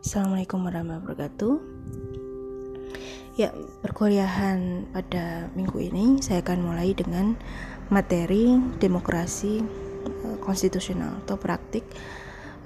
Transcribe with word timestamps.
Assalamualaikum 0.00 0.64
warahmatullahi 0.64 1.04
wabarakatuh. 1.04 1.54
Ya, 3.36 3.52
perkuliahan 3.84 4.88
pada 4.96 5.52
minggu 5.52 5.76
ini 5.76 6.24
saya 6.24 6.40
akan 6.40 6.64
mulai 6.64 6.96
dengan 6.96 7.36
materi 7.92 8.56
demokrasi 8.80 9.60
eh, 9.60 10.36
konstitusional 10.40 11.20
atau 11.20 11.36
praktik 11.36 11.84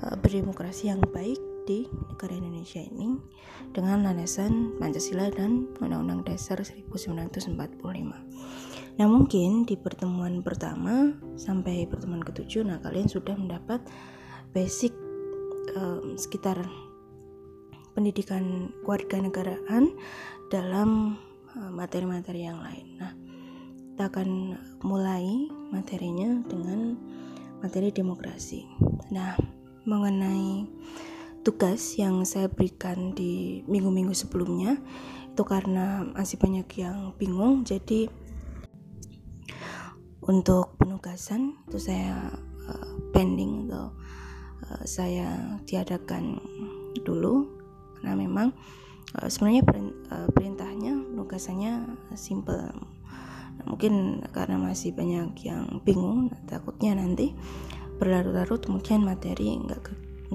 eh, 0.07 0.15
berdemokrasi 0.15 0.95
yang 0.95 1.03
baik 1.11 1.43
di 1.67 1.91
negara 1.91 2.39
Indonesia 2.39 2.79
ini 2.79 3.19
dengan 3.75 4.07
landasan 4.07 4.79
Pancasila 4.79 5.27
dan 5.35 5.67
Undang-Undang 5.83 6.31
Dasar 6.31 6.63
1945. 6.63 7.51
Nah, 8.95 9.07
mungkin 9.11 9.67
di 9.67 9.75
pertemuan 9.75 10.39
pertama 10.39 11.11
sampai 11.35 11.83
pertemuan 11.91 12.23
ketujuh 12.23 12.63
nah 12.63 12.79
kalian 12.79 13.11
sudah 13.11 13.35
mendapat 13.35 13.83
basic 14.55 14.95
um, 15.75 16.15
sekitar 16.15 16.63
pendidikan 17.95 18.75
keluarga 18.83 19.23
negaraan 19.23 19.95
dalam 20.51 21.17
eh, 21.55 21.71
materi-materi 21.71 22.45
yang 22.45 22.59
lain. 22.61 22.87
Nah, 22.99 23.13
kita 23.95 24.11
akan 24.11 24.59
mulai 24.83 25.47
materinya 25.71 26.43
dengan 26.51 26.99
materi 27.63 27.95
demokrasi. 27.95 28.67
Nah, 29.15 29.39
mengenai 29.87 30.67
tugas 31.47 31.95
yang 32.01 32.27
saya 32.27 32.51
berikan 32.51 33.15
di 33.15 33.63
minggu-minggu 33.71 34.17
sebelumnya 34.17 34.81
itu 35.31 35.43
karena 35.47 36.03
masih 36.15 36.43
banyak 36.43 36.67
yang 36.79 37.15
bingung, 37.21 37.63
jadi 37.63 38.11
untuk 40.25 40.81
penugasan 40.81 41.55
itu 41.69 41.79
saya 41.79 42.33
uh, 42.65 42.93
pending 43.13 43.69
atau 43.69 43.93
uh, 44.65 44.83
saya 44.89 45.61
tiadakan 45.69 46.41
dulu 47.05 47.54
karena 48.05 48.21
memang 48.21 48.53
uh, 49.17 49.29
sebenarnya 49.33 49.65
uh, 50.13 50.29
perintahnya 50.29 50.93
nugasannya 50.93 51.89
simple. 52.13 52.69
Nah, 53.57 53.65
mungkin 53.65 54.21
karena 54.29 54.61
masih 54.61 54.93
banyak 54.93 55.33
yang 55.41 55.81
bingung 55.81 56.29
takutnya 56.45 57.01
nanti 57.01 57.33
berlarut-larut 57.97 58.61
mungkin 58.69 59.09
materi 59.09 59.57
nggak 59.57 59.83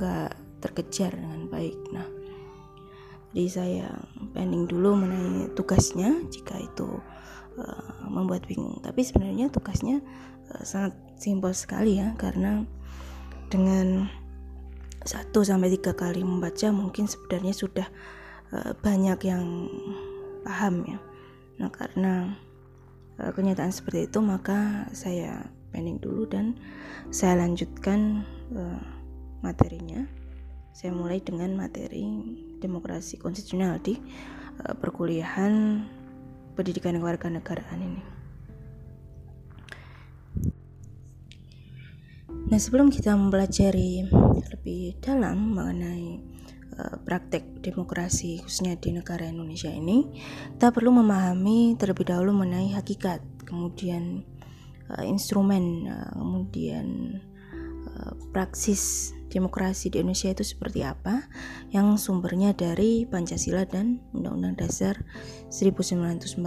nggak 0.01 0.31
terkejar 0.65 1.13
dengan 1.13 1.45
baik. 1.45 1.77
Nah 1.93 2.09
jadi 3.29 3.49
saya 3.53 3.87
pending 4.33 4.65
dulu 4.65 4.97
mengenai 5.05 5.53
tugasnya 5.53 6.25
jika 6.33 6.57
itu 6.57 6.97
uh, 7.61 8.09
membuat 8.09 8.49
bingung. 8.49 8.81
Tapi 8.81 9.05
sebenarnya 9.05 9.53
tugasnya 9.53 10.01
uh, 10.49 10.63
sangat 10.65 10.97
simpel 11.21 11.53
sekali 11.53 12.01
ya 12.01 12.17
karena 12.17 12.65
dengan 13.53 14.09
satu 15.05 15.45
sampai 15.47 15.71
tiga 15.75 15.95
kali 15.95 16.23
membaca 16.23 16.67
mungkin 16.75 17.07
sebenarnya 17.07 17.53
sudah 17.55 17.87
uh, 18.51 18.75
banyak 18.83 19.19
yang 19.27 19.69
paham 20.43 20.83
ya. 20.87 20.99
Nah 21.59 21.69
karena 21.71 22.35
uh, 23.19 23.31
kenyataan 23.31 23.71
seperti 23.71 24.11
itu 24.11 24.19
maka 24.19 24.89
saya 24.91 25.47
pending 25.71 26.01
dulu 26.01 26.25
dan 26.27 26.57
saya 27.13 27.39
lanjutkan 27.39 28.25
uh, 28.55 28.81
materinya. 29.39 30.03
Saya 30.75 30.95
mulai 30.95 31.19
dengan 31.19 31.59
materi 31.59 32.07
demokrasi 32.59 33.19
konstitusional 33.19 33.79
di 33.83 33.99
uh, 34.63 34.75
perkuliahan 34.75 35.83
pendidikan 36.55 36.99
kewarganegaraan 36.99 37.79
ini. 37.79 38.18
Nah, 42.49 42.57
sebelum 42.57 42.89
kita 42.89 43.13
mempelajari 43.13 44.09
lebih 44.49 44.97
dalam 45.05 45.53
mengenai 45.53 46.17
uh, 46.81 46.97
praktek 47.05 47.61
demokrasi 47.61 48.41
khususnya 48.41 48.73
di 48.73 48.89
negara 48.89 49.29
Indonesia 49.29 49.69
ini, 49.69 50.09
kita 50.57 50.73
perlu 50.73 50.89
memahami 50.89 51.77
terlebih 51.77 52.09
dahulu 52.09 52.33
mengenai 52.33 52.73
hakikat, 52.73 53.21
kemudian 53.45 54.25
uh, 54.89 55.05
instrumen, 55.05 55.93
uh, 55.93 56.09
kemudian 56.17 57.21
uh, 57.85 58.17
praksis 58.33 59.13
demokrasi 59.29 59.93
di 59.93 60.01
Indonesia 60.01 60.33
itu 60.33 60.41
seperti 60.41 60.81
apa 60.81 61.29
yang 61.69 62.01
sumbernya 62.01 62.57
dari 62.57 63.05
Pancasila 63.05 63.61
dan 63.69 64.01
Undang-Undang 64.17 64.65
Dasar 64.65 65.05
1945 65.53 66.41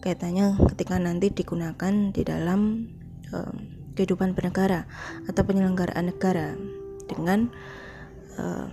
kaitannya 0.00 0.56
ketika 0.72 0.96
nanti 0.96 1.28
digunakan 1.28 1.92
di 2.16 2.22
dalam 2.24 2.88
um, 3.36 3.79
kehidupan 4.00 4.32
bernegara 4.32 4.88
atau 5.28 5.44
penyelenggaraan 5.44 6.08
negara 6.08 6.56
dengan 7.04 7.52
uh, 8.40 8.64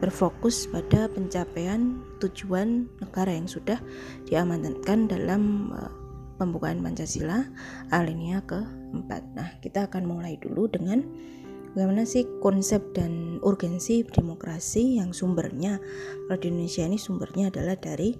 berfokus 0.00 0.64
pada 0.72 1.12
pencapaian 1.12 2.00
tujuan 2.24 2.88
negara 3.04 3.36
yang 3.36 3.44
sudah 3.44 3.76
diamanatkan 4.24 5.04
dalam 5.04 5.68
uh, 5.76 5.92
pembukaan 6.40 6.80
Pancasila 6.80 7.44
alinea 7.92 8.40
keempat. 8.48 9.22
Nah, 9.36 9.52
kita 9.60 9.84
akan 9.92 10.08
mulai 10.08 10.40
dulu 10.40 10.64
dengan 10.72 11.04
bagaimana 11.74 12.06
sih 12.06 12.24
konsep 12.40 12.80
dan 12.94 13.42
urgensi 13.42 14.06
demokrasi 14.06 15.02
yang 15.02 15.10
sumbernya 15.12 15.82
kalau 16.24 16.38
di 16.40 16.48
Indonesia 16.48 16.86
ini 16.86 16.96
sumbernya 16.96 17.50
adalah 17.50 17.76
dari 17.76 18.16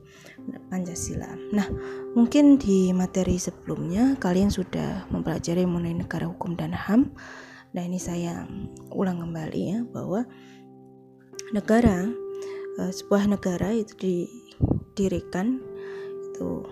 Pancasila. 0.69 1.33
Nah, 1.55 1.71
mungkin 2.13 2.61
di 2.61 2.93
materi 2.93 3.41
sebelumnya 3.41 4.19
kalian 4.21 4.53
sudah 4.53 5.09
mempelajari 5.09 5.65
mengenai 5.65 6.05
negara 6.05 6.29
hukum 6.29 6.59
dan 6.59 6.75
HAM. 6.75 7.15
Nah, 7.75 7.83
ini 7.83 7.97
saya 7.97 8.45
ulang 8.93 9.25
kembali 9.25 9.63
ya 9.65 9.79
bahwa 9.89 10.27
negara 11.57 12.11
eh, 12.83 12.93
sebuah 12.93 13.31
negara 13.31 13.73
itu 13.73 13.95
didirikan 13.97 15.63
itu 16.35 16.67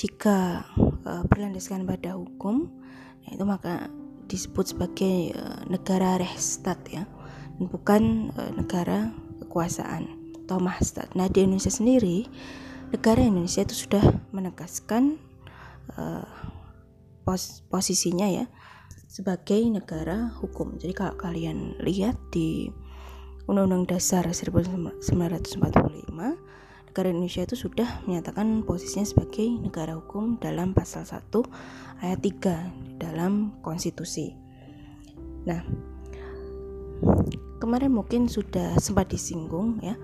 jika 0.00 0.64
uh, 1.04 1.24
berlandaskan 1.28 1.84
pada 1.84 2.16
hukum 2.16 2.72
nah 3.20 3.30
itu 3.36 3.44
maka 3.44 3.92
disebut 4.30 4.70
sebagai 4.70 5.34
uh, 5.34 5.66
negara 5.66 6.22
Rechtsstaat 6.22 6.80
ya 6.86 7.04
bukan 7.58 8.30
uh, 8.38 8.54
negara 8.54 9.10
kekuasaan 9.42 10.06
atau 10.46 10.62
mahastat. 10.62 11.10
Nah 11.18 11.26
di 11.26 11.42
Indonesia 11.42 11.74
sendiri 11.74 12.30
negara 12.94 13.20
Indonesia 13.26 13.66
itu 13.66 13.74
sudah 13.74 14.02
menegaskan 14.30 15.18
uh, 15.98 16.26
pos 17.26 17.66
posisinya 17.66 18.30
ya 18.30 18.46
sebagai 19.10 19.58
negara 19.66 20.30
hukum. 20.38 20.78
Jadi 20.78 20.94
kalau 20.94 21.18
kalian 21.18 21.74
lihat 21.82 22.14
di 22.30 22.70
Undang-Undang 23.50 23.98
Dasar 23.98 24.22
1945 24.30 25.02
negara 26.90 27.14
Indonesia 27.14 27.46
itu 27.46 27.54
sudah 27.54 28.02
menyatakan 28.10 28.66
posisinya 28.66 29.06
sebagai 29.06 29.46
negara 29.46 29.94
hukum 29.94 30.42
dalam 30.42 30.74
pasal 30.74 31.06
1 31.06 31.22
ayat 32.02 32.18
3 32.18 32.98
dalam 32.98 33.54
konstitusi. 33.62 34.34
Nah, 35.46 35.62
kemarin 37.62 37.94
mungkin 37.94 38.26
sudah 38.26 38.74
sempat 38.82 39.06
disinggung 39.14 39.78
ya 39.86 39.94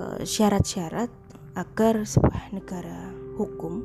eh, 0.00 0.24
syarat-syarat 0.24 1.12
agar 1.60 2.08
sebuah 2.08 2.56
negara 2.56 3.12
hukum 3.36 3.84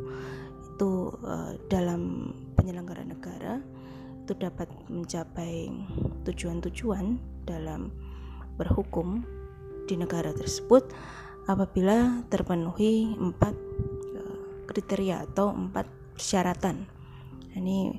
itu 0.63 1.11
eh, 1.19 1.59
dalam 1.67 2.31
penyelenggara 2.55 3.03
negara 3.03 3.59
itu 4.23 4.31
dapat 4.39 4.71
mencapai 4.87 5.67
tujuan-tujuan 6.23 7.19
dalam 7.43 7.91
berhukum 8.55 9.27
di 9.89 9.97
negara 9.97 10.29
tersebut 10.31 10.87
apabila 11.47 12.25
terpenuhi 12.27 13.15
empat 13.15 13.53
eh, 14.15 14.65
kriteria 14.65 15.29
atau 15.29 15.53
empat 15.53 15.85
persyaratan. 16.17 16.83
Ini 17.55 17.95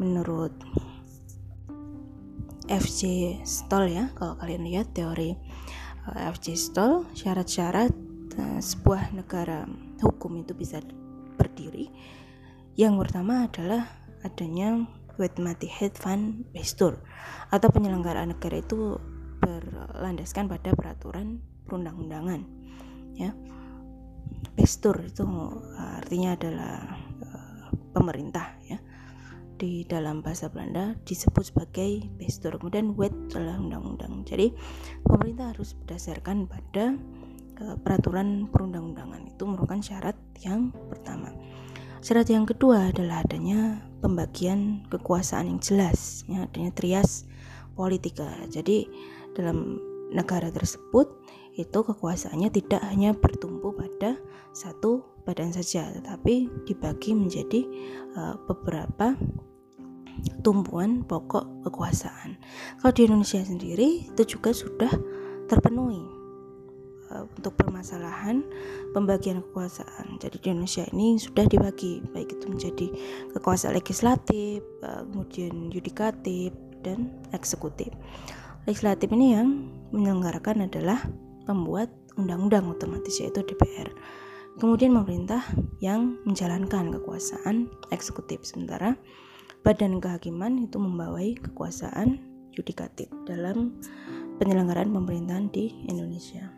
menurut 0.00 0.56
FC 2.70 3.34
Stoll 3.42 3.90
ya 3.90 4.14
kalau 4.14 4.38
kalian 4.38 4.62
lihat 4.62 4.94
teori 4.94 5.34
eh, 6.10 6.22
FC 6.30 6.54
Stoll 6.54 7.04
syarat-syarat 7.18 7.92
uh, 8.38 8.60
sebuah 8.62 9.10
negara 9.10 9.66
hukum 9.98 10.46
itu 10.46 10.54
bisa 10.54 10.78
berdiri 11.34 11.90
yang 12.78 12.94
pertama 12.96 13.50
adalah 13.50 13.90
adanya 14.22 14.86
Wetmatihed 15.18 15.98
Van 16.00 16.46
Bestur 16.54 17.02
atau 17.50 17.68
penyelenggaraan 17.68 18.32
negara 18.32 18.62
itu 18.62 18.96
berlandaskan 19.42 20.48
pada 20.48 20.72
peraturan 20.72 21.42
perundang-undangan 21.70 22.42
ya 23.14 23.30
Bestur 24.60 24.98
itu 25.00 25.24
artinya 25.78 26.36
adalah 26.36 26.84
uh, 27.24 27.68
pemerintah 27.96 28.60
ya 28.68 28.76
di 29.60 29.84
dalam 29.84 30.24
bahasa 30.24 30.48
Belanda 30.48 30.96
disebut 31.04 31.52
sebagai 31.52 32.08
Bestur. 32.16 32.56
Kemudian 32.56 32.96
wet 32.96 33.12
adalah 33.32 33.60
undang-undang. 33.60 34.24
Jadi 34.24 34.52
pemerintah 35.04 35.52
harus 35.52 35.76
berdasarkan 35.76 36.48
pada 36.48 36.96
uh, 37.60 37.76
peraturan 37.80 38.48
perundang-undangan. 38.48 39.32
Itu 39.32 39.48
merupakan 39.48 39.80
syarat 39.80 40.16
yang 40.40 40.72
pertama. 40.88 41.32
Syarat 42.00 42.32
yang 42.32 42.48
kedua 42.48 42.88
adalah 42.88 43.20
adanya 43.20 43.84
pembagian 44.00 44.88
kekuasaan 44.88 45.52
yang 45.52 45.60
jelas, 45.60 46.24
ya, 46.24 46.48
adanya 46.48 46.72
trias 46.72 47.28
politika. 47.76 48.28
Jadi 48.48 48.88
dalam 49.36 49.76
negara 50.10 50.48
tersebut 50.48 51.19
itu 51.58 51.78
kekuasaannya 51.82 52.50
tidak 52.52 52.82
hanya 52.86 53.16
bertumpu 53.16 53.74
pada 53.74 54.18
satu 54.54 55.02
badan 55.26 55.54
saja 55.54 55.90
tetapi 55.94 56.48
dibagi 56.66 57.14
menjadi 57.14 57.66
uh, 58.16 58.34
beberapa 58.46 59.14
tumpuan 60.44 61.04
pokok 61.04 61.64
kekuasaan. 61.68 62.36
Kalau 62.80 62.92
di 62.92 63.02
Indonesia 63.08 63.40
sendiri 63.40 64.10
itu 64.10 64.22
juga 64.36 64.52
sudah 64.52 64.90
terpenuhi 65.48 66.02
uh, 67.12 67.24
untuk 67.36 67.56
permasalahan 67.56 68.44
pembagian 68.92 69.44
kekuasaan. 69.44 70.20
Jadi 70.20 70.36
di 70.40 70.46
Indonesia 70.52 70.84
ini 70.92 71.16
sudah 71.16 71.44
dibagi 71.46 72.04
baik 72.12 72.36
itu 72.40 72.46
menjadi 72.48 72.86
kekuasaan 73.36 73.76
legislatif, 73.76 74.64
uh, 74.84 75.04
kemudian 75.08 75.72
yudikatif 75.72 76.52
dan 76.80 77.12
eksekutif. 77.36 77.92
Legislatif 78.68 79.08
ini 79.12 79.36
yang 79.36 79.48
menyelenggarakan 79.90 80.68
adalah 80.68 81.00
pembuat 81.50 81.90
undang-undang 82.14 82.70
otomatis 82.70 83.18
yaitu 83.18 83.42
DPR. 83.42 83.90
Kemudian 84.62 84.94
pemerintah 84.94 85.42
yang 85.82 86.22
menjalankan 86.22 86.94
kekuasaan 86.94 87.66
eksekutif 87.90 88.46
sementara 88.46 88.94
Badan 89.66 89.98
Kehakiman 89.98 90.62
itu 90.62 90.78
membawai 90.78 91.34
kekuasaan 91.42 92.22
yudikatif 92.54 93.10
dalam 93.26 93.82
penyelenggaraan 94.38 94.94
pemerintahan 94.94 95.50
di 95.50 95.74
Indonesia. 95.90 96.48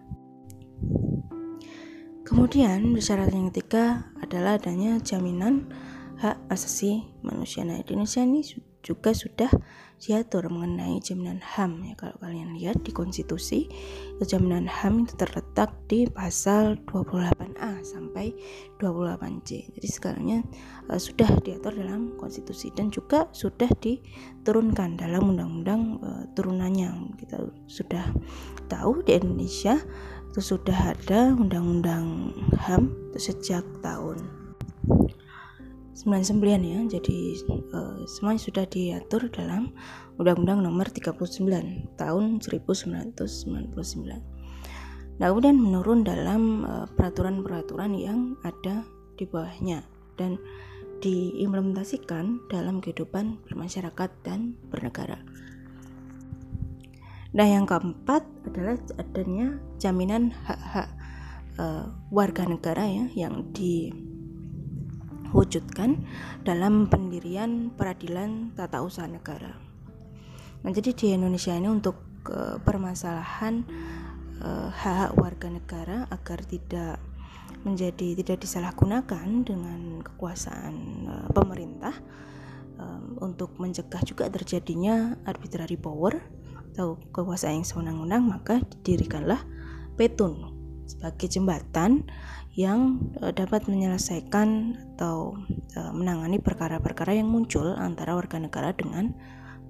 Kemudian 2.23 2.95
syarat 3.03 3.35
yang 3.35 3.51
ketiga 3.51 4.13
adalah 4.23 4.57
adanya 4.57 5.03
jaminan 5.03 5.73
hak 6.23 6.39
asasi 6.49 7.03
manusia. 7.27 7.67
Nah, 7.67 7.83
Indonesia 7.83 8.23
ini 8.23 8.47
juga 8.81 9.11
sudah 9.11 9.51
diatur 10.03 10.51
mengenai 10.51 10.99
jaminan 10.99 11.39
HAM 11.39 11.87
ya. 11.87 11.95
Kalau 11.95 12.19
kalian 12.19 12.59
lihat 12.59 12.83
di 12.83 12.91
konstitusi 12.91 13.71
jaminan 14.27 14.67
HAM 14.67 15.07
itu 15.07 15.15
terletak 15.15 15.71
di 15.87 16.11
pasal 16.11 16.75
28A 16.91 17.83
sampai 17.87 18.35
28C 18.79 19.77
jadi 19.79 19.89
sekarangnya 19.89 20.41
uh, 20.91 20.99
sudah 20.99 21.29
diatur 21.43 21.75
dalam 21.75 22.15
konstitusi 22.19 22.71
dan 22.75 22.89
juga 22.89 23.29
sudah 23.35 23.69
diturunkan 23.83 24.99
dalam 24.99 25.37
undang-undang 25.37 26.01
uh, 26.03 26.25
turunannya 26.35 27.15
kita 27.19 27.45
sudah 27.69 28.09
tahu 28.71 29.05
di 29.07 29.19
Indonesia 29.19 29.79
itu 30.33 30.41
sudah 30.41 30.97
ada 30.97 31.37
undang-undang 31.37 32.33
HAM 32.57 32.89
sejak 33.21 33.63
tahun 33.85 34.43
99 36.03 36.67
ya 36.67 36.99
jadi 36.99 37.17
uh, 37.73 38.03
semuanya 38.11 38.43
sudah 38.43 38.67
diatur 38.67 39.31
dalam 39.31 39.71
Undang-Undang 40.19 40.67
Nomor 40.67 40.91
39 40.91 41.95
tahun 41.97 42.25
1999 42.43 43.71
nah 45.21 45.29
kemudian 45.29 45.61
menurun 45.61 46.03
dalam 46.03 46.67
eh, 46.67 46.87
peraturan-peraturan 46.99 47.95
yang 47.95 48.35
ada 48.43 48.83
di 49.15 49.29
bawahnya 49.29 49.87
dan 50.19 50.41
diimplementasikan 51.03 52.47
dalam 52.47 52.79
kehidupan 52.79 53.43
bermasyarakat 53.45 54.11
dan 54.23 54.55
bernegara. 54.71 55.19
Nah, 57.33 57.47
yang 57.49 57.67
keempat 57.67 58.23
adalah 58.47 58.77
adanya 59.01 59.59
jaminan 59.83 60.31
hak-hak 60.47 60.89
uh, 61.59 61.91
warga 62.13 62.47
negara 62.47 62.87
ya 62.87 63.05
yang 63.17 63.51
di 63.57 63.91
wujudkan 65.33 66.01
dalam 66.47 66.87
pendirian 66.87 67.73
peradilan 67.75 68.53
tata 68.55 68.85
usaha 68.85 69.09
negara. 69.09 69.57
Nah, 70.63 70.71
jadi 70.71 70.95
di 70.95 71.07
Indonesia 71.17 71.57
ini 71.57 71.67
untuk 71.67 71.99
uh, 72.31 72.61
permasalahan 72.63 73.67
uh, 74.39 74.71
hak-hak 74.71 75.13
warga 75.19 75.49
negara 75.51 75.99
agar 76.13 76.39
tidak 76.47 77.03
menjadi 77.67 78.19
tidak 78.19 78.43
disalahgunakan 78.47 79.27
dengan 79.43 80.03
kekuasaan 80.07 80.75
uh, 81.11 81.29
pemerintah 81.35 81.95
um, 82.79 83.19
untuk 83.23 83.55
mencegah 83.59 84.03
juga 84.07 84.31
terjadinya 84.31 85.19
arbitrary 85.27 85.79
power 85.79 86.23
atau 86.73 86.97
kekuasaan 87.13 87.61
yang 87.63 87.67
sewenang-wenang 87.69 88.23
maka 88.25 88.63
didirikanlah 88.65 89.45
petun 89.99 90.62
sebagai 90.87 91.29
jembatan 91.31 92.07
yang 92.53 93.01
uh, 93.25 93.33
dapat 93.33 93.65
menyelesaikan 93.65 94.77
atau 94.97 95.37
uh, 95.77 95.93
menangani 95.93 96.37
perkara-perkara 96.37 97.17
yang 97.17 97.29
muncul 97.33 97.73
antara 97.75 98.13
warga 98.13 98.37
negara 98.37 98.77
dengan 98.77 99.17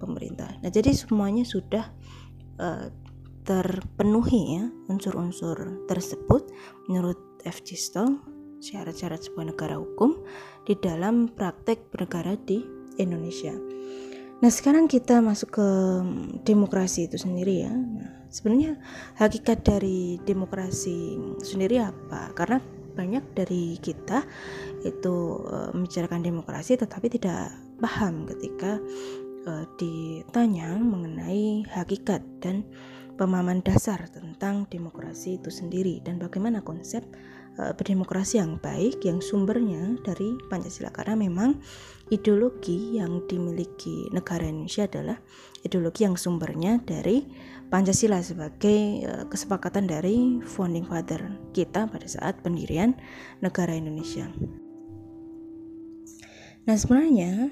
pemerintah. 0.03 0.51
Nah, 0.61 0.71
jadi 0.71 0.91
semuanya 0.91 1.47
sudah 1.47 1.95
uh, 2.59 2.91
terpenuhi 3.43 4.59
ya 4.59 4.65
unsur-unsur 4.91 5.87
tersebut 5.91 6.47
menurut 6.87 7.19
F. 7.43 7.63
Gistel 7.67 8.19
syarat-syarat 8.63 9.27
sebuah 9.27 9.51
negara 9.51 9.75
hukum 9.79 10.23
di 10.63 10.79
dalam 10.79 11.27
praktek 11.27 11.91
bernegara 11.91 12.39
di 12.39 12.63
Indonesia. 13.03 13.55
Nah, 14.43 14.51
sekarang 14.51 14.91
kita 14.91 15.23
masuk 15.23 15.55
ke 15.55 15.69
demokrasi 16.43 17.07
itu 17.07 17.19
sendiri 17.19 17.67
ya. 17.67 17.71
Nah, 17.75 18.22
sebenarnya 18.33 18.81
hakikat 19.21 19.61
dari 19.63 20.17
demokrasi 20.25 21.21
sendiri 21.45 21.85
apa? 21.85 22.33
Karena 22.33 22.59
banyak 22.93 23.25
dari 23.33 23.77
kita 23.81 24.25
itu 24.85 25.41
uh, 25.49 25.73
membicarakan 25.73 26.21
demokrasi 26.21 26.77
tetapi 26.77 27.09
tidak 27.09 27.53
paham 27.81 28.29
ketika 28.29 28.77
uh, 29.49 29.65
ditanya 29.81 30.77
mengenai 30.77 31.65
hakikat 31.73 32.21
dan 32.45 32.65
pemahaman 33.17 33.61
dasar 33.65 34.09
tentang 34.09 34.69
demokrasi 34.69 35.41
itu 35.41 35.49
sendiri 35.53 36.01
dan 36.05 36.21
bagaimana 36.21 36.61
konsep 36.61 37.05
uh, 37.61 37.73
berdemokrasi 37.77 38.41
yang 38.41 38.61
baik 38.61 39.01
yang 39.05 39.25
sumbernya 39.25 39.97
dari 40.05 40.37
Pancasila 40.49 40.93
karena 40.93 41.17
memang 41.17 41.61
ideologi 42.13 43.01
yang 43.01 43.25
dimiliki 43.25 44.09
negara 44.13 44.45
Indonesia 44.45 44.85
adalah 44.85 45.19
ideologi 45.63 46.05
yang 46.05 46.19
sumbernya 46.19 46.83
dari 46.83 47.27
Pancasila 47.73 48.21
sebagai 48.21 49.09
uh, 49.09 49.25
kesepakatan 49.33 49.89
dari 49.89 50.45
founding 50.45 50.85
father 50.85 51.41
kita 51.57 51.89
pada 51.89 52.05
saat 52.05 52.37
pendirian 52.45 52.93
negara 53.41 53.73
Indonesia. 53.73 54.29
Nah, 56.69 56.77
sebenarnya 56.77 57.49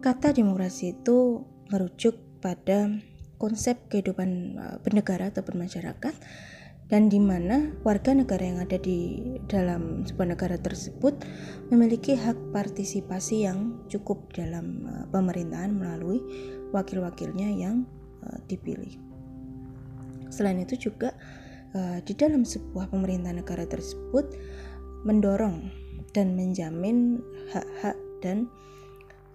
kata 0.00 0.34
demokrasi 0.34 0.96
itu 0.98 1.44
merujuk 1.68 2.16
pada 2.40 2.90
konsep 3.36 3.76
kehidupan 3.92 4.56
uh, 4.56 4.76
bernegara 4.80 5.28
atau 5.28 5.44
bermasyarakat 5.44 6.14
dan 6.88 7.08
di 7.08 7.20
mana 7.20 7.72
warga 7.84 8.12
negara 8.12 8.44
yang 8.44 8.60
ada 8.60 8.76
di 8.76 9.20
dalam 9.48 10.04
sebuah 10.04 10.36
negara 10.36 10.56
tersebut 10.60 11.24
memiliki 11.72 12.16
hak 12.16 12.52
partisipasi 12.52 13.48
yang 13.48 13.80
cukup 13.88 14.32
dalam 14.32 14.88
uh, 14.88 15.04
pemerintahan 15.12 15.72
melalui 15.72 16.24
wakil-wakilnya 16.72 17.48
yang 17.52 17.84
uh, 18.24 18.38
dipilih. 18.48 18.96
Selain 20.32 20.56
itu 20.58 20.90
juga 20.90 21.12
uh, 21.76 22.00
di 22.02 22.16
dalam 22.16 22.42
sebuah 22.42 22.88
pemerintah 22.88 23.36
negara 23.36 23.68
tersebut 23.68 24.32
mendorong 25.04 25.68
dan 26.16 26.32
menjamin 26.36 27.20
hak-hak 27.52 27.96
dan 28.24 28.48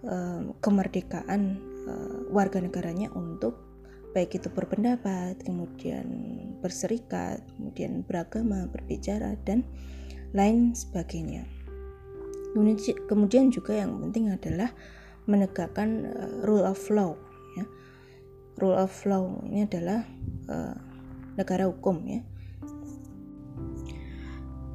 uh, 0.05 0.51
kemerdekaan 0.59 1.61
warga 2.27 2.59
negaranya 2.59 3.07
untuk 3.15 3.63
baik 4.11 4.35
itu 4.35 4.51
berpendapat, 4.51 5.39
kemudian 5.39 6.03
berserikat, 6.59 7.39
kemudian 7.55 8.03
beragama, 8.03 8.67
berbicara 8.67 9.39
dan 9.47 9.63
lain 10.35 10.75
sebagainya. 10.75 11.47
Kemudian 13.07 13.53
juga 13.55 13.77
yang 13.77 14.03
penting 14.03 14.33
adalah 14.33 14.73
menegakkan 15.29 16.11
rule 16.41 16.65
of 16.65 16.81
law. 16.89 17.13
Rule 18.57 18.77
of 18.77 18.93
law 19.05 19.37
ini 19.45 19.69
adalah 19.69 20.01
uh, 20.49 20.75
negara 21.37 21.69
hukum 21.69 22.01
ya. 22.09 22.21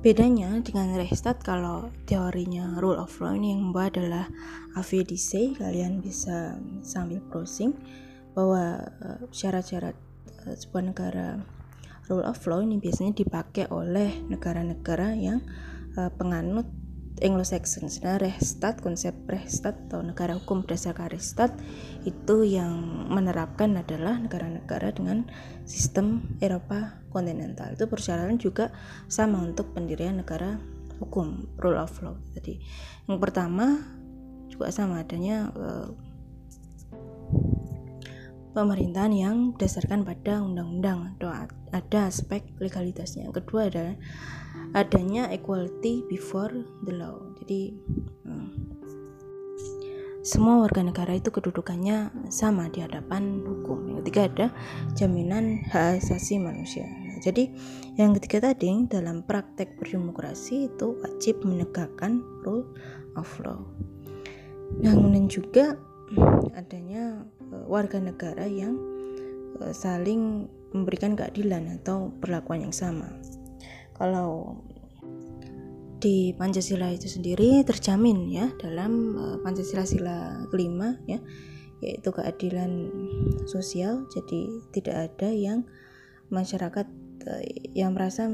Bedanya 0.03 0.59
dengan 0.67 0.99
Reichstag 0.99 1.47
kalau 1.47 1.95
teorinya 2.11 2.79
rule 2.83 2.99
of 2.99 3.15
law 3.23 3.39
ini 3.39 3.55
yang 3.55 3.71
membawa 3.71 3.87
adalah 3.87 4.25
AVDC, 4.75 5.63
kalian 5.63 6.03
bisa 6.03 6.59
sambil 6.83 7.23
browsing 7.23 7.71
bahwa 8.35 8.83
eh, 8.83 9.23
syarat-syarat 9.31 9.95
uh, 10.43 10.55
sebuah 10.59 10.83
negara 10.91 11.39
rule 12.11 12.27
of 12.27 12.43
law 12.51 12.59
ini 12.59 12.83
biasanya 12.83 13.15
dipakai 13.15 13.71
oleh 13.71 14.27
negara-negara 14.27 15.15
yang 15.15 15.39
penganut 15.93 16.67
Anglo-Saxon. 17.21 17.93
Sebenarnya 17.93 18.33
Reichstag, 18.33 18.81
konsep 18.81 19.13
Reichstag 19.29 19.77
atau 19.91 20.01
negara 20.01 20.39
hukum 20.39 20.65
berdasarkan 20.65 21.13
Reichstag 21.13 21.53
itu 22.09 22.47
yang 22.47 22.73
menerapkan 23.13 23.77
adalah 23.77 24.17
negara-negara 24.17 24.97
dengan 24.97 25.29
sistem 25.69 26.25
Eropa 26.41 27.03
kontinental. 27.13 27.77
Itu 27.77 27.91
persyaratan 27.91 28.41
juga 28.41 28.73
sama 29.13 29.45
untuk 29.45 29.77
pendirian 29.77 30.25
negara 30.25 30.57
hukum 31.03 31.51
rule 31.59 31.77
of 31.77 31.93
law. 32.01 32.17
Jadi 32.33 32.63
yang 33.11 33.19
pertama 33.19 33.83
juga 34.49 34.71
sama 34.71 35.03
adanya 35.03 35.51
uh, 35.53 35.91
pemerintahan 38.53 39.13
yang 39.17 39.37
berdasarkan 39.57 40.05
pada 40.05 40.45
undang-undang 40.45 41.17
atau 41.17 41.33
ada 41.73 42.01
aspek 42.05 42.45
legalitasnya. 42.61 43.27
Yang 43.29 43.43
kedua 43.43 43.73
adalah 43.73 43.97
adanya 44.73 45.29
equality 45.33 46.05
before 46.09 46.53
the 46.85 46.93
law. 46.97 47.21
Jadi 47.41 47.77
hmm, 48.25 48.49
semua 50.23 50.63
warga 50.63 50.87
negara 50.87 51.19
itu 51.19 51.35
kedudukannya 51.35 52.15
sama 52.31 52.71
di 52.71 52.79
hadapan 52.81 53.43
hukum. 53.43 53.91
Yang 53.91 53.99
ketiga 54.07 54.23
ada 54.31 54.47
jaminan 54.95 55.67
hak 55.67 55.99
asasi 55.99 56.39
manusia. 56.39 56.87
Nah, 56.87 57.19
jadi 57.19 57.51
yang 57.99 58.15
ketiga 58.17 58.55
tadi 58.55 58.71
dalam 58.87 59.27
praktek 59.27 59.77
berdemokrasi 59.83 60.71
itu 60.71 60.95
wajib 61.03 61.43
menegakkan 61.43 62.23
rule 62.47 62.71
of 63.19 63.27
law. 63.43 63.67
Nah, 64.79 64.95
kemudian 64.95 65.27
juga 65.27 65.77
adanya 66.57 67.27
uh, 67.53 67.67
warga 67.69 68.01
negara 68.01 68.47
yang 68.47 68.79
uh, 69.61 69.75
saling 69.75 70.49
memberikan 70.73 71.19
keadilan 71.19 71.83
atau 71.83 72.15
perlakuan 72.23 72.65
yang 72.65 72.73
sama. 72.73 73.11
Kalau 73.97 74.59
di 76.03 76.35
Pancasila 76.35 76.91
itu 76.91 77.07
sendiri 77.07 77.63
terjamin 77.63 78.27
ya 78.27 78.51
dalam 78.59 79.15
uh, 79.15 79.37
Pancasila 79.39 79.87
sila 79.87 80.43
kelima 80.51 80.99
ya 81.07 81.23
yaitu 81.79 82.11
keadilan 82.11 82.91
sosial 83.47 84.11
jadi 84.11 84.51
tidak 84.75 84.97
ada 85.15 85.31
yang 85.31 85.63
masyarakat 86.35 86.91
uh, 87.31 87.43
yang 87.71 87.95
merasa 87.95 88.27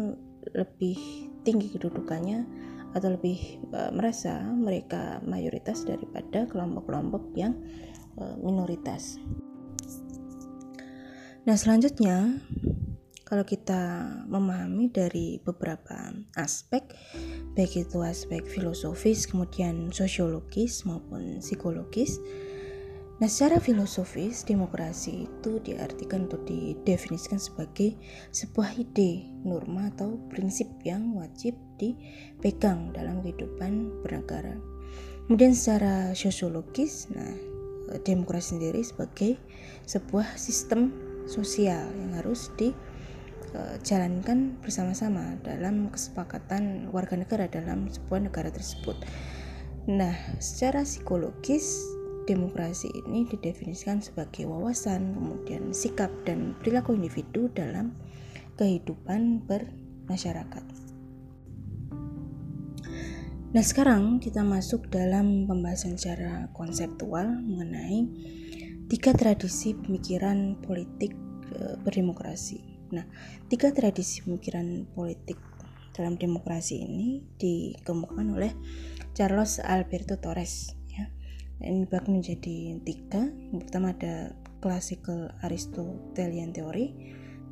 lebih 0.57 0.97
tinggi 1.45 1.69
kedudukannya 1.69 2.49
atau 2.97 3.13
lebih 3.13 3.61
uh, 3.77 3.93
merasa 3.93 4.41
mereka 4.49 5.21
mayoritas 5.29 5.85
daripada 5.85 6.49
kelompok-kelompok 6.49 7.37
yang 7.37 7.53
minoritas. 8.43 9.15
Nah, 11.47 11.55
selanjutnya 11.55 12.43
kalau 13.29 13.45
kita 13.45 14.09
memahami 14.25 14.89
dari 14.89 15.37
beberapa 15.45 16.17
aspek 16.41 16.89
baik 17.53 17.85
itu 17.85 18.01
aspek 18.01 18.41
filosofis 18.49 19.29
kemudian 19.29 19.93
sosiologis 19.93 20.89
maupun 20.89 21.45
psikologis 21.45 22.17
Nah, 23.19 23.27
secara 23.27 23.59
filosofis, 23.59 24.47
demokrasi 24.47 25.27
itu 25.27 25.59
diartikan 25.67 26.31
atau 26.31 26.39
didefinisikan 26.47 27.43
sebagai 27.43 27.99
sebuah 28.31 28.79
ide, 28.79 29.27
norma, 29.43 29.91
atau 29.91 30.23
prinsip 30.31 30.71
yang 30.87 31.19
wajib 31.19 31.59
dipegang 31.83 32.95
dalam 32.95 33.19
kehidupan 33.27 33.91
bernegara. 34.07 34.55
Kemudian 35.27 35.51
secara 35.51 36.15
sosiologis, 36.15 37.11
nah, 37.11 37.35
demokrasi 38.07 38.55
sendiri 38.55 38.87
sebagai 38.87 39.35
sebuah 39.83 40.39
sistem 40.39 40.95
sosial 41.27 41.91
yang 41.99 42.15
harus 42.23 42.55
dijalankan 43.51 44.61
bersama-sama 44.61 45.37
dalam 45.45 45.89
kesepakatan 45.89 46.93
warga 46.93 47.17
negara 47.17 47.49
dalam 47.49 47.89
sebuah 47.89 48.29
negara 48.29 48.53
tersebut. 48.53 48.97
Nah, 49.89 50.13
secara 50.37 50.85
psikologis 50.85 51.81
demokrasi 52.29 52.93
ini 52.93 53.25
didefinisikan 53.25 54.05
sebagai 54.05 54.45
wawasan, 54.45 55.17
kemudian 55.17 55.73
sikap 55.73 56.13
dan 56.29 56.53
perilaku 56.61 56.93
individu 56.93 57.49
dalam 57.57 57.97
kehidupan 58.61 59.49
bermasyarakat. 59.49 60.65
Nah, 63.49 63.65
sekarang 63.65 64.21
kita 64.21 64.45
masuk 64.45 64.93
dalam 64.93 65.49
pembahasan 65.49 65.97
secara 65.97 66.53
konseptual 66.53 67.25
mengenai 67.49 68.05
tiga 68.93 69.17
tradisi 69.17 69.73
pemikiran 69.73 70.61
politik 70.61 71.17
e, 71.57 71.81
berdemokrasi. 71.81 72.68
Nah, 72.95 73.05
tiga 73.51 73.73
tradisi 73.73 74.25
pemikiran 74.25 74.89
politik 74.93 75.37
dalam 75.93 76.15
demokrasi 76.15 76.85
ini 76.85 77.21
dikemukakan 77.37 78.29
oleh 78.39 78.53
Charles 79.13 79.59
Alberto 79.59 80.15
Torres 80.17 80.79
ini 81.59 81.83
dibagi 81.85 82.11
menjadi 82.15 82.57
tiga. 82.87 83.23
Yang 83.51 83.61
pertama 83.67 83.91
ada 83.95 84.31
classical 84.63 85.35
Aristotelian 85.43 86.55
theory 86.55 86.95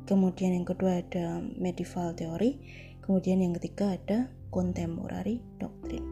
kemudian 0.07 0.55
yang 0.55 0.63
kedua 0.63 1.03
ada 1.03 1.43
medieval 1.59 2.15
theory 2.15 2.63
kemudian 3.03 3.43
yang 3.43 3.51
ketiga 3.59 3.99
ada 3.99 4.31
contemporary 4.51 5.43
doctrine. 5.59 6.03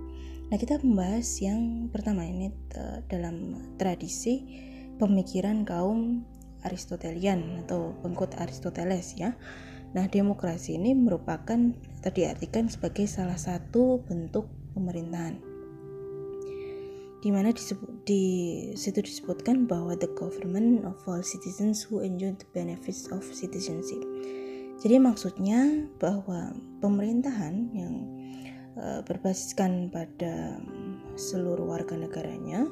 Nah 0.52 0.60
kita 0.60 0.80
membahas 0.84 1.28
yang 1.40 1.88
pertama 1.92 2.28
ini 2.28 2.52
dalam 3.08 3.56
tradisi 3.80 4.44
pemikiran 5.00 5.64
kaum 5.64 6.28
Aristotelian 6.66 7.64
atau 7.64 7.94
pengikut 8.02 8.36
Aristoteles 8.42 9.14
ya 9.16 9.38
nah 9.96 10.10
demokrasi 10.10 10.76
ini 10.76 10.92
merupakan 10.92 11.72
tadi 12.04 12.28
artikan 12.28 12.68
sebagai 12.68 13.08
salah 13.08 13.40
satu 13.40 14.04
bentuk 14.04 14.50
pemerintahan 14.76 15.56
di 17.26 17.34
mana 17.34 17.50
disebut, 17.50 18.06
di 18.06 18.24
situ 18.78 19.02
disebutkan 19.02 19.66
bahwa 19.66 19.98
the 19.98 20.06
government 20.14 20.86
of 20.86 20.94
all 21.10 21.26
citizens 21.26 21.82
who 21.82 22.06
enjoy 22.06 22.30
the 22.38 22.46
benefits 22.54 23.10
of 23.10 23.26
citizenship. 23.26 23.98
Jadi 24.78 25.02
maksudnya 25.02 25.90
bahwa 25.98 26.54
pemerintahan 26.86 27.74
yang 27.74 28.06
uh, 28.78 29.02
berbasiskan 29.10 29.90
pada 29.90 30.62
seluruh 31.18 31.66
warga 31.66 31.98
negaranya, 31.98 32.70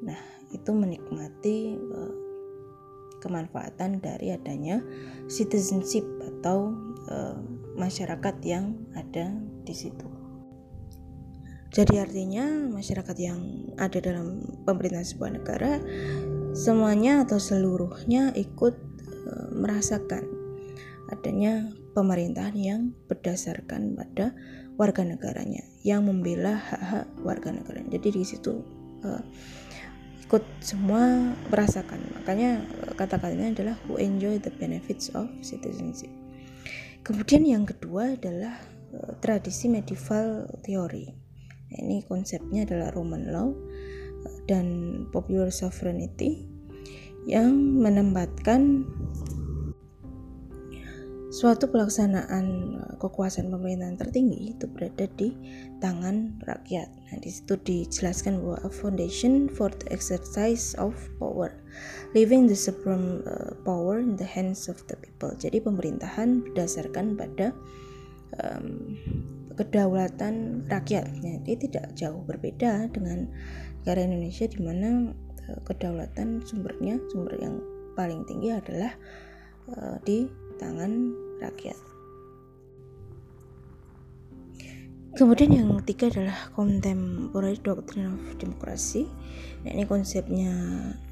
nah 0.00 0.16
itu 0.56 0.72
menikmati 0.72 1.76
uh, 1.76 2.25
kemanfaatan 3.22 3.98
dari 4.00 4.32
adanya 4.34 4.80
citizenship 5.26 6.04
atau 6.20 6.72
uh, 7.10 7.38
masyarakat 7.76 8.36
yang 8.44 8.76
ada 8.96 9.32
di 9.64 9.74
situ. 9.76 10.16
Jadi 11.76 12.00
artinya 12.00 12.46
masyarakat 12.72 13.16
yang 13.20 13.68
ada 13.76 14.00
dalam 14.00 14.40
pemerintahan 14.64 15.04
sebuah 15.04 15.30
negara 15.36 15.76
semuanya 16.56 17.28
atau 17.28 17.36
seluruhnya 17.36 18.32
ikut 18.32 18.74
e, 19.04 19.32
merasakan 19.52 20.24
adanya 21.12 21.68
pemerintahan 21.92 22.56
yang 22.56 22.80
berdasarkan 23.12 23.92
pada 23.92 24.32
warga 24.80 25.04
negaranya 25.04 25.68
yang 25.84 26.08
membela 26.08 26.56
hak-hak 26.56 27.12
warga 27.20 27.52
negara. 27.52 27.84
Jadi 27.92 28.08
di 28.08 28.24
situ 28.24 28.64
e, 29.04 29.10
ikut 30.26 30.44
semua 30.58 31.32
merasakan. 31.48 32.02
Makanya 32.20 32.66
e, 32.82 32.98
kata-katanya 32.98 33.54
adalah 33.54 33.76
who 33.86 33.94
enjoy 33.96 34.42
the 34.42 34.50
benefits 34.50 35.08
of 35.14 35.30
citizenship. 35.40 36.10
Kemudian 37.06 37.46
yang 37.46 37.62
kedua 37.62 38.18
adalah 38.18 38.58
e, 38.90 38.98
tradisi 39.22 39.70
medieval 39.70 40.50
theory 40.66 41.26
ini 41.74 42.06
konsepnya 42.06 42.62
adalah 42.62 42.94
Roman 42.94 43.24
law 43.34 43.50
eh, 44.22 44.38
dan 44.46 44.66
popular 45.10 45.50
sovereignty 45.50 46.46
yang 47.26 47.82
menempatkan 47.82 48.86
suatu 51.36 51.68
pelaksanaan 51.68 52.46
eh, 52.80 52.94
kekuasaan 52.96 53.52
pemerintahan 53.52 54.00
tertinggi 54.00 54.56
itu 54.56 54.64
berada 54.72 55.04
di 55.20 55.36
tangan 55.84 56.40
rakyat. 56.48 56.88
Nah, 56.88 57.20
di 57.20 57.28
situ 57.28 57.60
dijelaskan 57.60 58.40
bahwa 58.40 58.56
a 58.64 58.72
foundation 58.72 59.52
for 59.52 59.68
the 59.68 59.86
exercise 59.92 60.72
of 60.80 60.96
power, 61.20 61.52
leaving 62.16 62.48
the 62.48 62.56
supreme 62.56 63.20
uh, 63.28 63.52
power 63.68 64.00
in 64.00 64.16
the 64.16 64.24
hands 64.24 64.72
of 64.72 64.80
the 64.88 64.96
people. 64.96 65.28
Jadi 65.36 65.60
pemerintahan 65.60 66.40
berdasarkan 66.40 67.20
pada 67.20 67.52
um, 68.40 68.96
kedaulatan 69.60 70.64
rakyatnya 70.72 71.44
dia 71.44 71.56
tidak 71.60 71.92
jauh 71.92 72.24
berbeda 72.24 72.88
dengan 72.96 73.28
negara 73.84 74.08
Indonesia 74.08 74.48
di 74.48 74.60
mana 74.64 75.12
uh, 75.52 75.60
kedaulatan 75.68 76.40
sumbernya 76.48 76.96
sumber 77.12 77.36
yang 77.36 77.60
paling 77.92 78.24
tinggi 78.24 78.56
adalah 78.56 78.96
uh, 79.76 80.00
di 80.00 80.28
tangan 80.56 81.25
rakyat. 81.40 81.76
Kemudian 85.16 85.48
yang 85.48 85.80
ketiga 85.80 86.12
adalah 86.12 86.52
contemporary 86.52 87.56
doctrine 87.64 88.20
of 88.20 88.20
democracy. 88.36 89.08
Nah, 89.64 89.72
ini 89.72 89.88
konsepnya 89.88 90.52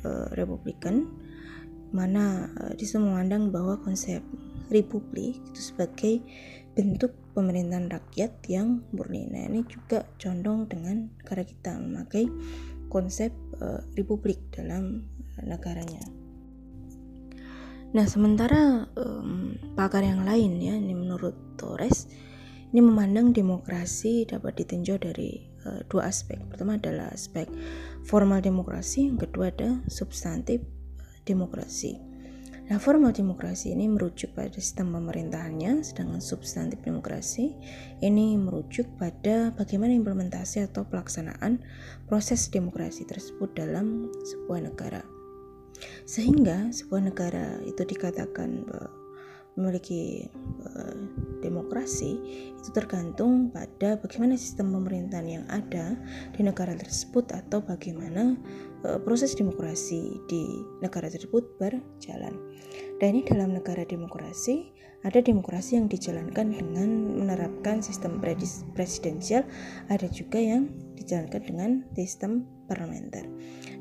uh, 0.04 0.28
republikan 0.36 1.08
mana 1.88 2.52
uh, 2.52 2.76
di 2.76 2.84
situ 2.84 3.00
memandang 3.00 3.48
bahwa 3.48 3.80
konsep 3.80 4.20
republik 4.68 5.40
itu 5.48 5.72
sebagai 5.72 6.20
bentuk 6.76 7.16
pemerintahan 7.32 7.88
rakyat 7.88 8.44
yang 8.44 8.84
murni. 8.92 9.24
Nah, 9.24 9.48
ini 9.48 9.64
juga 9.64 10.04
condong 10.20 10.68
dengan 10.68 11.08
negara 11.08 11.40
kita 11.40 11.72
memakai 11.80 12.28
konsep 12.92 13.32
uh, 13.64 13.80
republik 13.96 14.36
dalam 14.52 15.08
negaranya. 15.40 16.23
Nah, 17.94 18.10
sementara 18.10 18.90
um, 18.98 19.54
pakar 19.78 20.02
yang 20.02 20.26
lain 20.26 20.58
ya, 20.58 20.74
ini 20.74 20.98
menurut 20.98 21.54
Torres, 21.54 22.10
ini 22.74 22.82
memandang 22.82 23.30
demokrasi 23.30 24.26
dapat 24.26 24.58
ditinjau 24.58 24.98
dari 24.98 25.46
uh, 25.62 25.78
dua 25.86 26.10
aspek. 26.10 26.42
Pertama 26.50 26.74
adalah 26.74 27.14
aspek 27.14 27.46
formal 28.02 28.42
demokrasi, 28.42 29.06
yang 29.06 29.18
kedua 29.22 29.54
ada 29.54 29.78
substantif 29.86 30.58
demokrasi. 31.22 31.94
Nah, 32.66 32.82
formal 32.82 33.14
demokrasi 33.14 33.78
ini 33.78 33.86
merujuk 33.86 34.34
pada 34.34 34.50
sistem 34.58 34.98
pemerintahannya, 34.98 35.86
sedangkan 35.86 36.18
substantif 36.18 36.82
demokrasi 36.82 37.54
ini 38.02 38.34
merujuk 38.34 38.90
pada 38.98 39.54
bagaimana 39.54 39.94
implementasi 39.94 40.66
atau 40.66 40.82
pelaksanaan 40.82 41.62
proses 42.10 42.50
demokrasi 42.50 43.06
tersebut 43.06 43.54
dalam 43.54 44.10
sebuah 44.26 44.66
negara. 44.66 45.13
Sehingga 46.06 46.70
sebuah 46.70 47.10
negara 47.10 47.58
itu 47.66 47.82
dikatakan 47.82 48.66
memiliki 49.54 50.26
uh, 50.66 50.98
demokrasi 51.38 52.18
itu 52.58 52.68
tergantung 52.74 53.54
pada 53.54 53.94
bagaimana 54.02 54.34
sistem 54.34 54.74
pemerintahan 54.74 55.28
yang 55.30 55.44
ada 55.46 55.94
di 56.34 56.42
negara 56.42 56.74
tersebut 56.74 57.30
atau 57.30 57.62
bagaimana 57.62 58.34
uh, 58.82 58.98
proses 58.98 59.38
demokrasi 59.38 60.18
di 60.26 60.62
negara 60.82 61.06
tersebut 61.06 61.54
berjalan. 61.62 62.34
Dan 62.98 63.14
ini 63.14 63.22
dalam 63.26 63.54
negara 63.54 63.86
demokrasi 63.86 64.74
ada 65.04 65.20
demokrasi 65.20 65.76
yang 65.76 65.86
dijalankan 65.86 66.56
dengan 66.56 66.88
menerapkan 67.20 67.84
sistem 67.84 68.24
presidensial, 68.72 69.44
ada 69.92 70.08
juga 70.08 70.40
yang 70.40 70.72
dijalankan 70.96 71.44
dengan 71.44 71.70
sistem 71.92 72.48
parlementer. 72.64 73.28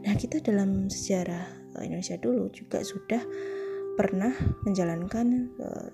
Nah, 0.03 0.19
kita 0.19 0.43
dalam 0.43 0.91
sejarah 0.91 1.47
eh, 1.47 1.62
Indonesia 1.81 2.19
dulu 2.21 2.53
juga 2.53 2.85
sudah 2.85 3.23
pernah 3.93 4.33
menjalankan 4.65 5.27
uh, 5.57 5.89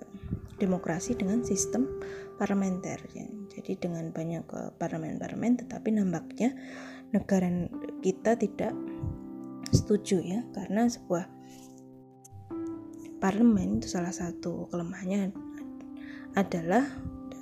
demokrasi 0.59 1.15
dengan 1.15 1.43
sistem 1.43 1.87
parlementer 2.35 2.99
ya. 3.15 3.27
Jadi 3.51 3.79
dengan 3.79 4.11
banyak 4.11 4.45
uh, 4.51 4.71
parlemen-parlemen 4.75 5.63
tetapi 5.63 5.95
nampaknya 5.95 6.55
negara 7.15 7.47
kita 8.03 8.35
tidak 8.39 8.75
setuju 9.69 10.23
ya 10.23 10.39
karena 10.55 10.87
sebuah 10.89 11.27
parlemen 13.19 13.83
itu 13.83 13.91
salah 13.91 14.15
satu 14.15 14.71
kelemahannya 14.71 15.35
adalah 16.39 16.87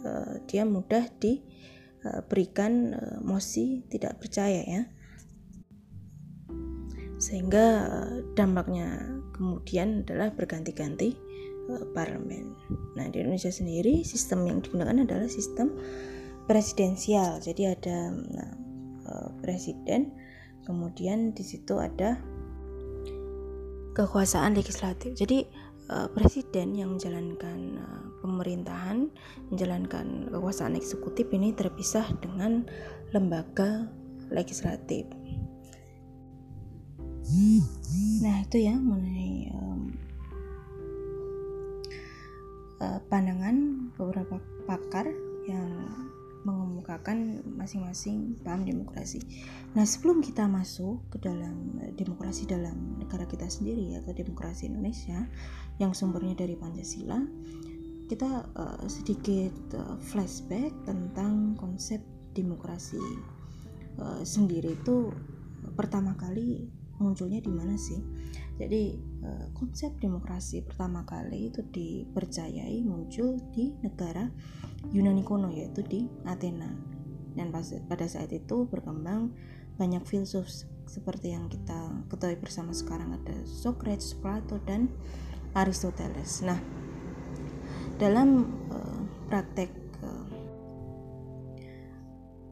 uh, 0.03 0.41
dia 0.50 0.65
mudah 0.65 1.06
diberikan 1.22 2.98
uh, 2.98 3.17
mosi 3.22 3.86
tidak 3.88 4.17
percaya 4.17 4.65
ya 4.65 4.84
sehingga 7.27 7.91
dampaknya 8.39 9.19
kemudian 9.36 10.07
adalah 10.07 10.31
berganti-ganti 10.31 11.12
uh, 11.67 11.84
parlemen. 11.91 12.55
Nah 12.96 13.12
di 13.12 13.19
Indonesia 13.19 13.51
sendiri 13.51 14.07
sistem 14.07 14.48
yang 14.48 14.63
digunakan 14.63 15.03
adalah 15.03 15.27
sistem 15.27 15.75
presidensial. 16.48 17.43
Jadi 17.43 17.67
ada 17.67 18.15
nah, 18.15 18.51
uh, 19.12 19.29
presiden, 19.43 20.15
kemudian 20.63 21.36
di 21.36 21.43
situ 21.43 21.75
ada 21.75 22.15
kekuasaan 23.91 24.55
legislatif. 24.55 25.12
Jadi 25.17 25.67
presiden 25.88 26.75
yang 26.75 27.00
menjalankan 27.00 27.79
pemerintahan, 28.19 29.07
menjalankan 29.48 30.27
kekuasaan 30.27 30.75
eksekutif 30.75 31.31
ini 31.31 31.55
terpisah 31.55 32.03
dengan 32.19 32.67
lembaga 33.15 33.88
legislatif. 34.27 35.07
Nah 38.24 38.43
itu 38.43 38.57
ya 38.63 38.75
mengenai 38.75 39.51
um, 39.51 39.81
uh, 42.79 43.00
pandangan 43.12 43.89
beberapa 44.00 44.39
pakar 44.63 45.12
yang 45.48 45.91
mengemukakan 46.48 47.43
masing-masing 47.60 48.39
paham 48.39 48.63
demokrasi. 48.63 49.19
Nah 49.75 49.84
sebelum 49.84 50.24
kita 50.24 50.48
masuk 50.48 51.03
ke 51.12 51.19
dalam 51.19 51.75
demokrasi 52.00 52.48
dalam 52.48 52.96
negara 52.96 53.27
kita 53.27 53.51
sendiri 53.51 54.00
atau 54.00 54.15
demokrasi 54.15 54.72
Indonesia 54.72 55.27
yang 55.83 55.92
sumbernya 55.92 56.40
dari 56.40 56.55
Pancasila, 56.55 57.20
kita 58.07 58.48
uh, 58.55 58.87
sedikit 58.87 59.51
uh, 59.75 60.00
flashback 60.00 60.72
tentang 60.87 61.59
konsep 61.59 62.00
demokrasi 62.31 63.03
uh, 64.00 64.24
sendiri 64.24 64.79
itu 64.79 65.11
pertama 65.75 66.16
kali 66.16 66.76
munculnya 66.98 67.42
di 67.42 67.51
mana 67.53 67.77
sih? 67.77 67.98
Jadi 68.57 68.98
eh, 68.98 69.46
konsep 69.53 69.94
demokrasi 70.01 70.66
pertama 70.66 71.05
kali 71.05 71.53
itu 71.53 71.62
dipercayai 71.62 72.81
muncul 72.81 73.38
di 73.53 73.74
negara 73.86 74.29
Yunani 74.90 75.22
kuno 75.22 75.53
yaitu 75.53 75.86
di 75.86 76.10
Athena. 76.25 76.70
Dan 77.38 77.53
pada 77.53 78.05
saat 78.10 78.33
itu 78.33 78.66
berkembang 78.66 79.29
banyak 79.77 80.01
filsuf 80.10 80.50
seperti 80.90 81.38
yang 81.38 81.46
kita 81.51 82.01
ketahui 82.10 82.40
bersama 82.42 82.74
sekarang 82.74 83.14
ada 83.14 83.46
Socrates, 83.46 84.18
Plato 84.18 84.57
dan 84.66 84.90
Aristoteles. 85.53 86.42
Nah, 86.42 86.57
dalam 88.01 88.57
uh, 88.74 89.01
praktek 89.29 89.70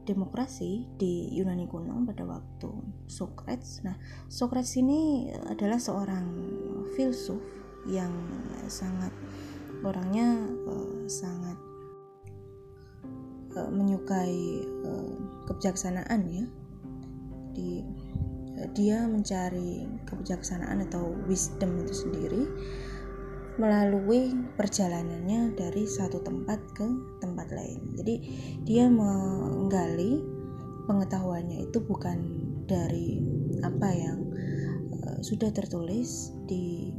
demokrasi 0.06 0.86
di 0.96 1.34
Yunani 1.34 1.66
kuno 1.66 1.98
pada 2.06 2.24
waktu 2.24 2.70
Socrates. 3.10 3.82
Nah, 3.82 3.98
Socrates 4.30 4.78
ini 4.78 5.34
adalah 5.50 5.82
seorang 5.82 6.26
filsuf 6.94 7.42
yang 7.90 8.14
sangat 8.70 9.12
orangnya 9.86 10.46
uh, 10.66 11.06
sangat 11.06 11.58
uh, 13.58 13.70
menyukai 13.74 14.66
uh, 14.86 15.14
kebijaksanaan 15.50 16.22
ya. 16.30 16.46
Di 17.58 17.82
uh, 18.62 18.70
dia 18.78 19.10
mencari 19.10 19.86
kebijaksanaan 20.06 20.86
atau 20.86 21.14
wisdom 21.26 21.82
itu 21.82 21.94
sendiri 21.94 22.44
melalui 23.56 24.36
perjalanannya 24.60 25.56
dari 25.56 25.88
satu 25.88 26.20
tempat 26.20 26.60
ke 26.76 26.88
tempat 27.24 27.48
lain. 27.56 27.96
Jadi 27.96 28.16
dia 28.68 28.92
menggali 28.92 30.20
pengetahuannya 30.86 31.72
itu 31.72 31.80
bukan 31.82 32.18
dari 32.68 33.22
apa 33.64 33.90
yang 33.96 34.20
uh, 35.02 35.18
sudah 35.24 35.50
tertulis 35.50 36.36
di 36.46 36.94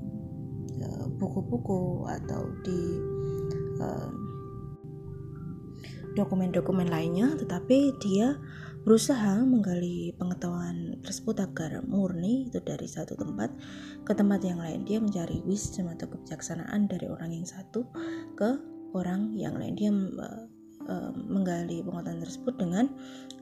eh, 0.80 1.06
buku-buku 1.20 2.06
uh, 2.06 2.16
atau 2.18 2.50
di 2.64 2.80
uh, 3.78 4.10
dokumen-dokumen 6.16 6.88
lainnya, 6.88 7.36
tetapi 7.36 8.00
dia 8.00 8.40
berusaha 8.86 9.42
menggali 9.42 10.14
pengetahuan 10.14 11.02
tersebut 11.02 11.42
agar 11.42 11.82
murni 11.90 12.46
itu 12.46 12.62
dari 12.62 12.86
satu 12.86 13.18
tempat 13.18 13.50
ke 14.06 14.14
tempat 14.14 14.46
yang 14.46 14.62
lain. 14.62 14.86
Dia 14.86 15.02
mencari 15.02 15.42
wisdom 15.42 15.90
atau 15.90 16.06
kebijaksanaan 16.06 16.86
dari 16.86 17.10
orang 17.10 17.34
yang 17.34 17.42
satu 17.42 17.82
ke 18.38 18.62
orang 18.94 19.34
yang 19.34 19.58
lain. 19.58 19.74
Dia 19.74 19.90
uh, 19.90 20.46
uh, 20.86 21.10
menggali 21.18 21.82
pengetahuan 21.82 22.22
tersebut 22.22 22.54
dengan 22.62 22.86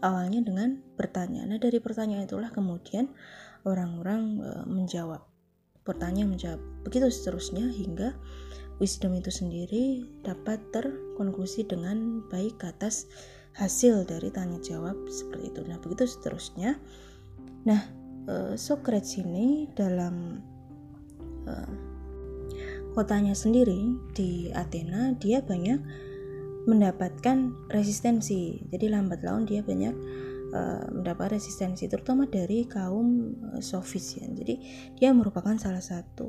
awalnya 0.00 0.40
dengan 0.40 0.80
bertanya. 0.96 1.44
Nah 1.44 1.60
dari 1.60 1.76
pertanyaan 1.76 2.24
itulah 2.24 2.48
kemudian 2.48 3.12
orang-orang 3.68 4.40
uh, 4.40 4.64
menjawab. 4.64 5.28
Pertanyaan 5.84 6.32
menjawab. 6.32 6.60
Begitu 6.88 7.12
seterusnya 7.12 7.68
hingga 7.68 8.16
wisdom 8.80 9.12
itu 9.12 9.28
sendiri 9.28 10.08
dapat 10.24 10.56
terkonklusi 10.72 11.68
dengan 11.68 12.24
baik 12.32 12.64
atas 12.64 13.04
hasil 13.54 14.02
dari 14.06 14.34
tanya 14.34 14.58
jawab 14.58 14.98
seperti 15.06 15.54
itu. 15.54 15.60
Nah, 15.66 15.78
begitu 15.78 16.10
seterusnya. 16.10 16.74
Nah, 17.64 17.80
uh, 18.26 18.54
Socrates 18.58 19.14
ini 19.22 19.70
dalam 19.78 20.42
uh, 21.46 21.72
kotanya 22.98 23.34
sendiri 23.34 23.94
di 24.14 24.50
Athena 24.54 25.14
dia 25.18 25.38
banyak 25.38 25.80
mendapatkan 26.66 27.70
resistensi. 27.70 28.58
Jadi 28.74 28.90
lambat 28.90 29.22
laun 29.22 29.46
dia 29.46 29.62
banyak 29.62 29.94
uh, 30.50 30.90
mendapat 30.90 31.38
resistensi 31.38 31.86
terutama 31.86 32.26
dari 32.26 32.66
kaum 32.66 33.38
sofis 33.62 34.18
ya. 34.18 34.26
Jadi 34.34 34.54
dia 34.98 35.14
merupakan 35.14 35.54
salah 35.58 35.82
satu 35.82 36.26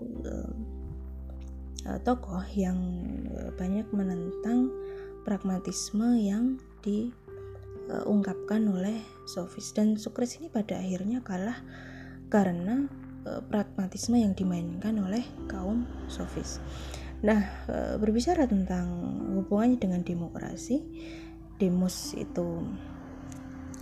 tokoh 2.02 2.42
yang 2.58 2.82
banyak 3.62 3.86
menentang 3.94 4.74
pragmatisme 5.22 6.18
yang 6.18 6.58
diungkapkan 6.86 8.62
oleh 8.70 9.02
sofis 9.26 9.74
dan 9.74 9.98
Socrates 9.98 10.38
ini 10.38 10.54
pada 10.54 10.78
akhirnya 10.78 11.26
kalah 11.26 11.58
karena 12.30 12.86
uh, 13.26 13.42
pragmatisme 13.42 14.22
yang 14.22 14.38
dimainkan 14.38 15.02
oleh 15.02 15.26
kaum 15.50 15.90
sofis. 16.06 16.62
Nah, 17.26 17.42
uh, 17.66 17.96
berbicara 17.98 18.46
tentang 18.46 18.86
hubungannya 19.34 19.82
dengan 19.82 20.02
demokrasi, 20.06 20.86
demos 21.58 22.14
itu 22.14 22.62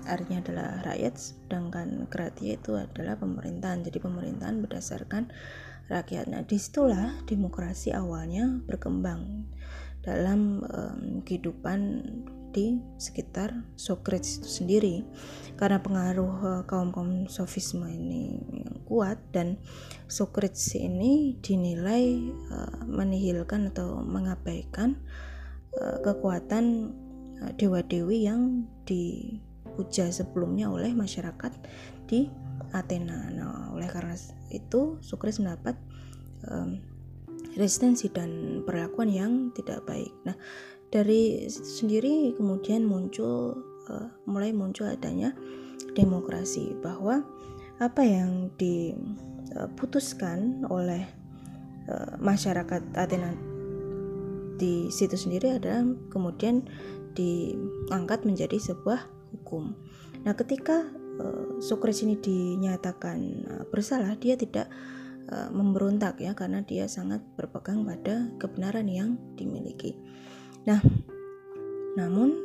artinya 0.03 0.43
adalah 0.43 0.69
rakyat, 0.83 1.15
sedangkan 1.15 2.07
kratia 2.11 2.59
itu 2.59 2.75
adalah 2.75 3.19
pemerintahan. 3.19 3.83
Jadi 3.83 3.99
pemerintahan 3.99 4.63
berdasarkan 4.63 5.31
rakyat. 5.87 6.31
Nah, 6.31 6.43
di 6.43 6.59
situlah 6.59 7.23
demokrasi 7.27 7.91
awalnya 7.95 8.63
berkembang 8.67 9.47
dalam 10.03 10.63
um, 10.67 11.23
kehidupan 11.23 11.79
di 12.53 12.77
sekitar 13.01 13.51
Socrates 13.73 14.37
itu 14.39 14.49
sendiri 14.61 14.95
karena 15.57 15.81
pengaruh 15.81 16.33
uh, 16.45 16.63
kaum 16.69 16.93
kaum 16.93 17.25
sofisme 17.25 17.89
ini 17.89 18.37
kuat 18.85 19.17
dan 19.33 19.57
Socrates 20.05 20.77
ini 20.77 21.41
dinilai 21.41 22.29
uh, 22.53 22.85
menihilkan 22.85 23.73
atau 23.73 24.05
mengabaikan 24.05 25.01
uh, 25.81 25.97
kekuatan 26.05 26.93
dewa-dewi 27.59 28.23
yang 28.23 28.63
dipuja 28.87 30.07
sebelumnya 30.15 30.71
oleh 30.71 30.95
masyarakat 30.95 31.51
di 32.07 32.31
Athena. 32.71 33.27
Nah, 33.35 33.75
oleh 33.75 33.91
karena 33.91 34.15
itu 34.47 34.95
Socrates 35.03 35.43
mendapat 35.43 35.75
um, 36.47 36.79
resistensi 37.53 38.09
dan 38.09 38.61
perlakuan 38.65 39.09
yang 39.11 39.31
tidak 39.53 39.85
baik. 39.85 40.09
Nah, 40.25 40.33
dari 40.93 41.49
sendiri 41.49 42.37
kemudian 42.37 42.85
muncul 42.85 43.57
uh, 43.89 44.13
mulai 44.29 44.53
muncul 44.53 44.85
adanya 44.85 45.33
demokrasi 45.97 46.77
bahwa 46.85 47.25
apa 47.81 48.05
yang 48.05 48.53
diputuskan 48.61 50.61
oleh 50.69 51.01
uh, 51.89 52.13
masyarakat 52.21 52.93
Athena 52.93 53.33
di 54.61 54.93
situ 54.93 55.17
sendiri 55.17 55.57
adalah 55.57 55.81
kemudian 56.13 56.61
diangkat 57.17 58.25
menjadi 58.25 58.57
sebuah 58.61 59.05
hukum. 59.33 59.73
Nah, 60.23 60.33
ketika 60.37 60.85
uh, 61.19 62.01
ini 62.05 62.15
dinyatakan 62.21 63.19
uh, 63.49 63.63
bersalah, 63.69 64.15
dia 64.17 64.37
tidak 64.37 64.69
uh, 65.29 65.49
memberontak 65.49 66.21
ya 66.21 66.37
karena 66.37 66.61
dia 66.63 66.87
sangat 66.87 67.19
berpegang 67.35 67.83
pada 67.83 68.29
kebenaran 68.37 68.87
yang 68.87 69.17
dimiliki. 69.35 69.97
Nah, 70.63 70.79
namun 71.99 72.39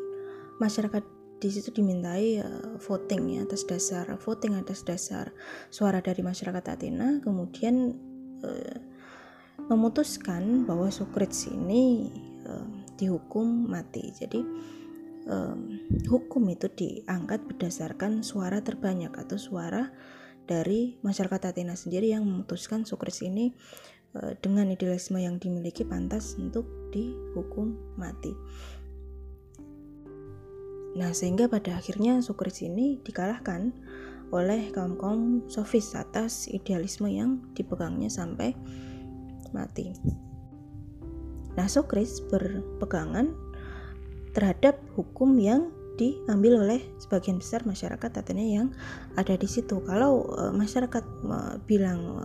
masyarakat 0.59 1.05
di 1.39 1.49
situ 1.55 1.71
dimintai 1.71 2.43
uh, 2.43 2.75
voting 2.83 3.39
ya 3.39 3.47
atas 3.47 3.63
dasar 3.63 4.11
voting 4.19 4.59
atas 4.59 4.83
dasar 4.83 5.31
suara 5.71 6.03
dari 6.03 6.19
masyarakat 6.27 6.65
Athena 6.67 7.23
kemudian 7.23 7.95
uh, 8.43 8.79
memutuskan 9.71 10.67
bahwa 10.67 10.91
Socrates 10.91 11.47
ini 11.47 12.11
uh, 12.43 12.67
dihukum 12.99 13.71
mati. 13.71 14.11
Jadi 14.11 14.41
um, 15.29 15.79
hukum 16.09 16.43
itu 16.51 16.67
diangkat 16.73 17.45
berdasarkan 17.47 18.27
suara 18.27 18.65
terbanyak 18.65 19.15
atau 19.15 19.39
suara 19.39 19.93
dari 20.49 20.97
masyarakat 21.05 21.53
Athena 21.53 21.77
sendiri 21.77 22.11
yang 22.17 22.25
memutuskan 22.25 22.89
Socrates 22.89 23.21
ini 23.23 23.53
dengan 24.41 24.73
idealisme 24.73 25.21
yang 25.21 25.37
dimiliki 25.37 25.85
pantas 25.85 26.35
untuk 26.41 26.65
dihukum 26.91 27.77
mati. 28.01 28.33
Nah, 30.99 31.15
sehingga 31.15 31.47
pada 31.47 31.79
akhirnya 31.79 32.19
Socrates 32.25 32.65
ini 32.65 32.99
dikalahkan 33.05 33.71
oleh 34.35 34.69
kaum-kaum 34.75 35.47
sofis 35.49 35.95
atas 35.95 36.51
idealisme 36.51 37.09
yang 37.09 37.41
dipegangnya 37.55 38.11
sampai 38.11 38.53
mati. 39.55 39.95
Nah, 41.57 41.67
Socrates 41.71 42.21
berpegangan 42.27 43.33
terhadap 44.35 44.81
hukum 44.95 45.39
yang 45.39 45.73
diambil 45.99 46.63
oleh 46.63 46.81
sebagian 47.03 47.43
besar 47.43 47.67
masyarakat 47.67 48.11
Athena 48.15 48.47
yang 48.47 48.71
ada 49.19 49.35
di 49.35 49.51
situ. 49.51 49.83
Kalau 49.83 50.31
uh, 50.31 50.55
masyarakat 50.55 51.05
uh, 51.27 51.59
bilang 51.67 52.23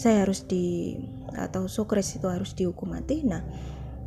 saya 0.00 0.24
harus 0.24 0.48
di 0.48 0.96
atau 1.36 1.68
Socrates 1.68 2.16
itu 2.16 2.24
harus 2.24 2.56
dihukum 2.56 2.96
mati, 2.96 3.20
nah 3.20 3.44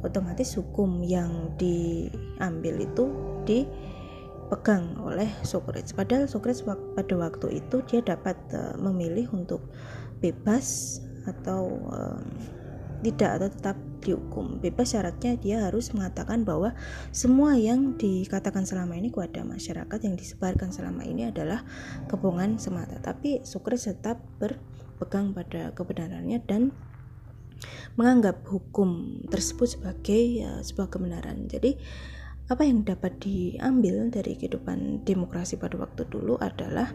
otomatis 0.02 0.58
hukum 0.58 1.06
yang 1.06 1.54
diambil 1.54 2.82
itu 2.82 3.06
dipegang 3.46 4.98
oleh 5.06 5.30
Socrates. 5.46 5.94
Padahal 5.94 6.26
Socrates 6.26 6.66
pada 6.66 7.14
waktu 7.14 7.62
itu 7.62 7.86
dia 7.86 8.02
dapat 8.02 8.42
uh, 8.58 8.74
memilih 8.82 9.30
untuk 9.38 9.70
bebas 10.18 10.98
atau 11.30 11.70
um, 11.94 12.26
tidak 13.06 13.30
atau 13.38 13.50
tetap 13.54 13.78
dihukum. 14.02 14.60
Bebas 14.60 14.98
syaratnya 14.98 15.38
dia 15.38 15.68
harus 15.68 15.94
mengatakan 15.94 16.42
bahwa 16.42 16.74
semua 17.14 17.56
yang 17.56 17.96
dikatakan 17.96 18.66
selama 18.66 18.98
ini 18.98 19.14
kepada 19.14 19.46
masyarakat 19.46 20.00
yang 20.04 20.16
disebarkan 20.18 20.74
selama 20.74 21.06
ini 21.06 21.30
adalah 21.30 21.62
kebohongan 22.10 22.58
semata. 22.58 23.00
Tapi 23.00 23.46
Socrates 23.46 23.88
tetap 23.88 24.20
berpegang 24.94 25.34
pada 25.34 25.74
kebenarannya 25.74 26.40
dan 26.46 26.70
menganggap 27.98 28.46
hukum 28.46 29.22
tersebut 29.30 29.78
sebagai 29.78 30.22
ya, 30.44 30.62
sebuah 30.62 30.90
kebenaran. 30.94 31.50
Jadi 31.50 31.78
apa 32.52 32.68
yang 32.68 32.84
dapat 32.84 33.24
diambil 33.24 34.12
dari 34.12 34.36
kehidupan 34.36 35.08
demokrasi 35.08 35.56
pada 35.56 35.80
waktu 35.80 36.04
dulu 36.12 36.36
adalah 36.44 36.92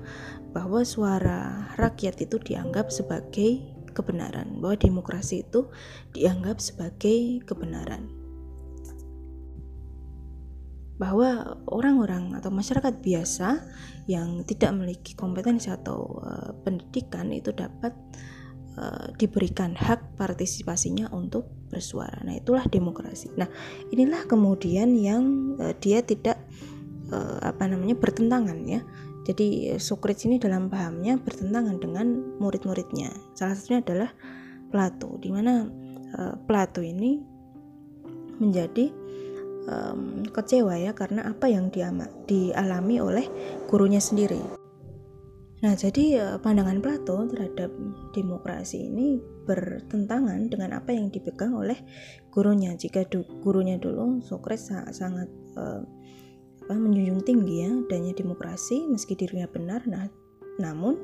bahwa 0.52 0.84
suara 0.84 1.72
rakyat 1.80 2.20
itu 2.20 2.36
dianggap 2.36 2.92
sebagai 2.92 3.64
kebenaran, 3.96 4.60
bahwa 4.60 4.76
demokrasi 4.76 5.48
itu 5.48 5.72
dianggap 6.12 6.60
sebagai 6.60 7.40
kebenaran. 7.48 8.17
Bahwa 10.98 11.56
orang-orang 11.70 12.34
atau 12.34 12.50
masyarakat 12.50 12.98
biasa 12.98 13.62
yang 14.10 14.42
tidak 14.42 14.74
memiliki 14.74 15.14
kompetensi 15.14 15.70
atau 15.70 16.18
uh, 16.20 16.50
pendidikan 16.66 17.30
itu 17.30 17.54
dapat 17.54 17.94
Eh, 18.78 19.06
diberikan 19.18 19.74
hak 19.74 20.14
partisipasinya 20.14 21.10
untuk 21.10 21.50
bersuara. 21.66 22.22
Nah, 22.22 22.38
itulah 22.38 22.62
demokrasi. 22.70 23.26
Nah, 23.34 23.50
inilah 23.90 24.22
kemudian 24.30 24.94
yang 24.94 25.58
uh, 25.58 25.74
dia 25.82 25.98
tidak 26.06 26.38
uh, 27.10 27.42
apa 27.42 27.66
namanya 27.66 27.98
bertentangan 27.98 28.54
ya. 28.70 28.86
Jadi 29.26 29.74
Socrates 29.82 30.30
ini 30.30 30.38
dalam 30.38 30.70
pahamnya 30.70 31.18
bertentangan 31.18 31.82
dengan 31.82 32.38
murid-muridnya. 32.38 33.10
Salah 33.34 33.58
satunya 33.58 33.82
adalah 33.82 34.14
Plato, 34.70 35.18
di 35.18 35.34
mana 35.34 35.66
uh, 36.14 36.38
Plato 36.46 36.78
ini 36.78 37.18
menjadi 38.38 38.94
um, 39.68 40.24
kecewa 40.24 40.74
ya 40.80 40.96
karena 40.96 41.28
apa 41.28 41.46
yang 41.46 41.68
dialami 42.24 42.96
oleh 42.98 43.26
gurunya 43.68 44.00
sendiri. 44.00 44.40
Nah, 45.58 45.74
jadi 45.74 46.04
eh, 46.22 46.36
pandangan 46.38 46.78
Plato 46.78 47.26
terhadap 47.26 47.74
demokrasi 48.14 48.86
ini 48.86 49.18
bertentangan 49.42 50.46
dengan 50.46 50.78
apa 50.78 50.94
yang 50.94 51.10
dipegang 51.10 51.50
oleh 51.50 51.74
gurunya. 52.30 52.78
Jika 52.78 53.02
du 53.10 53.26
gurunya 53.42 53.74
dulu 53.74 54.22
Socrates 54.22 54.70
sangat, 54.70 54.94
sangat 54.94 55.28
uh, 55.58 55.82
apa, 56.62 56.78
menjunjung 56.78 57.26
tinggi 57.26 57.66
ya 57.66 57.74
adanya 57.74 58.14
demokrasi 58.14 58.86
meski 58.86 59.18
dirinya 59.18 59.50
benar. 59.50 59.82
Nah, 59.90 60.06
namun 60.62 60.94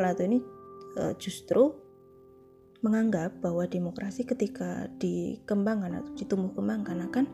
Plato 0.00 0.24
ini 0.24 0.40
uh, 0.96 1.12
justru 1.20 1.81
menganggap 2.82 3.38
bahwa 3.38 3.62
demokrasi 3.64 4.26
ketika 4.26 4.90
dikembangkan 4.98 6.02
atau 6.02 6.12
ditumbuh 6.18 6.50
kembangkan 6.50 6.98
akan 7.06 7.30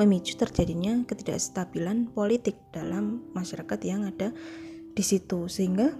memicu 0.00 0.40
terjadinya 0.40 1.04
ketidakstabilan 1.04 2.10
politik 2.16 2.56
dalam 2.72 3.20
masyarakat 3.36 3.80
yang 3.84 4.08
ada 4.08 4.32
di 4.96 5.04
situ. 5.04 5.52
Sehingga 5.52 5.92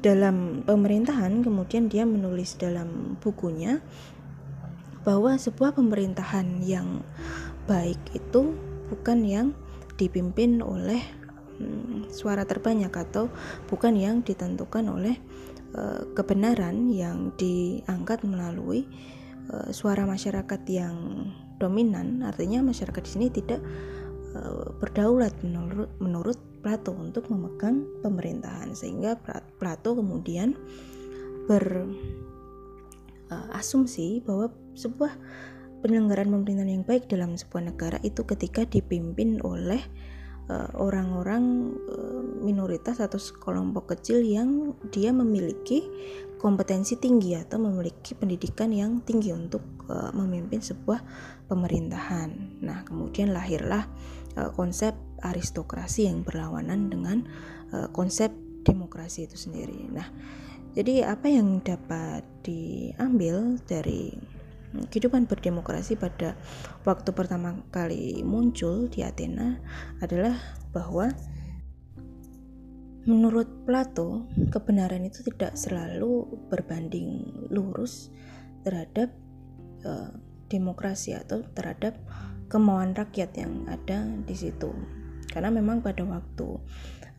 dalam 0.00 0.64
pemerintahan 0.64 1.44
kemudian 1.44 1.92
dia 1.92 2.08
menulis 2.08 2.56
dalam 2.56 3.20
bukunya 3.20 3.84
bahwa 5.04 5.36
sebuah 5.36 5.76
pemerintahan 5.76 6.64
yang 6.64 7.04
baik 7.68 7.98
itu 8.16 8.56
bukan 8.88 9.20
yang 9.22 9.46
dipimpin 10.00 10.64
oleh 10.64 11.02
hmm, 11.60 12.08
suara 12.08 12.48
terbanyak 12.48 12.90
atau 12.90 13.28
bukan 13.68 13.94
yang 13.94 14.24
ditentukan 14.24 14.88
oleh 14.88 15.20
uh, 15.76 16.04
kebenaran 16.16 16.88
yang 16.88 17.32
diangkat 17.36 18.24
melalui 18.24 18.88
uh, 19.52 19.72
suara 19.72 20.06
masyarakat 20.06 20.60
yang 20.68 21.28
dominan. 21.60 22.22
Artinya 22.26 22.62
masyarakat 22.62 23.02
di 23.04 23.10
sini 23.10 23.26
tidak 23.30 23.60
uh, 24.36 24.72
berdaulat 24.78 25.34
menurut 25.44 25.90
menurut 25.98 26.38
Plato 26.62 26.94
untuk 26.94 27.26
memegang 27.26 27.82
pemerintahan. 28.06 28.70
Sehingga 28.70 29.18
Plato 29.58 29.98
kemudian 29.98 30.54
berasumsi 33.26 34.22
bahwa 34.22 34.46
sebuah 34.78 35.10
penyelenggaraan 35.82 36.30
pemerintahan 36.30 36.70
yang 36.70 36.86
baik 36.86 37.10
dalam 37.10 37.34
sebuah 37.34 37.74
negara 37.74 37.98
itu 38.06 38.22
ketika 38.22 38.62
dipimpin 38.62 39.42
oleh 39.42 39.82
orang-orang 40.50 41.74
uh, 41.86 42.22
minoritas 42.42 42.98
atau 42.98 43.18
kelompok 43.38 43.94
kecil 43.94 44.20
yang 44.20 44.74
dia 44.90 45.14
memiliki 45.14 45.86
kompetensi 46.42 46.98
tinggi 46.98 47.38
atau 47.38 47.62
memiliki 47.62 48.18
pendidikan 48.18 48.74
yang 48.74 48.98
tinggi 49.06 49.30
untuk 49.30 49.62
uh, 49.86 50.10
memimpin 50.10 50.58
sebuah 50.58 51.00
pemerintahan. 51.46 52.60
Nah, 52.64 52.82
kemudian 52.82 53.30
lahirlah 53.30 53.86
konsep 54.56 54.96
aristokrasi 55.20 56.08
yang 56.08 56.24
berlawanan 56.24 56.88
dengan 56.88 57.20
konsep 57.92 58.32
demokrasi 58.64 59.28
itu 59.28 59.36
sendiri. 59.36 59.92
Nah, 59.92 60.08
jadi 60.72 61.12
apa 61.12 61.28
yang 61.28 61.60
dapat 61.60 62.24
diambil 62.40 63.60
dari 63.68 64.16
kehidupan 64.88 65.28
berdemokrasi 65.28 66.00
pada 66.00 66.36
waktu 66.88 67.10
pertama 67.12 67.60
kali 67.68 68.24
muncul 68.24 68.88
di 68.88 69.04
Athena 69.04 69.60
adalah 70.00 70.34
bahwa 70.72 71.12
menurut 73.02 73.66
Plato, 73.66 74.30
kebenaran 74.54 75.02
itu 75.02 75.26
tidak 75.26 75.58
selalu 75.58 76.26
berbanding 76.46 77.26
lurus 77.50 78.14
terhadap 78.62 79.10
uh, 79.82 80.14
demokrasi 80.46 81.18
atau 81.18 81.42
terhadap 81.56 81.98
kemauan 82.46 82.94
rakyat 82.94 83.34
yang 83.34 83.66
ada 83.66 84.06
di 84.22 84.36
situ. 84.36 84.70
Karena 85.26 85.50
memang 85.50 85.82
pada 85.82 86.04
waktu 86.06 86.48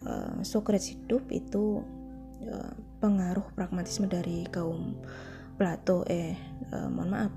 uh, 0.08 0.40
Socrates 0.46 0.96
hidup 0.96 1.28
itu 1.34 1.84
uh, 2.48 2.74
pengaruh 3.04 3.44
pragmatisme 3.58 4.08
dari 4.08 4.48
kaum 4.48 4.96
Plato 5.54 6.02
eh 6.10 6.34
uh, 6.74 6.90
mohon 6.90 7.14
maaf 7.14 7.34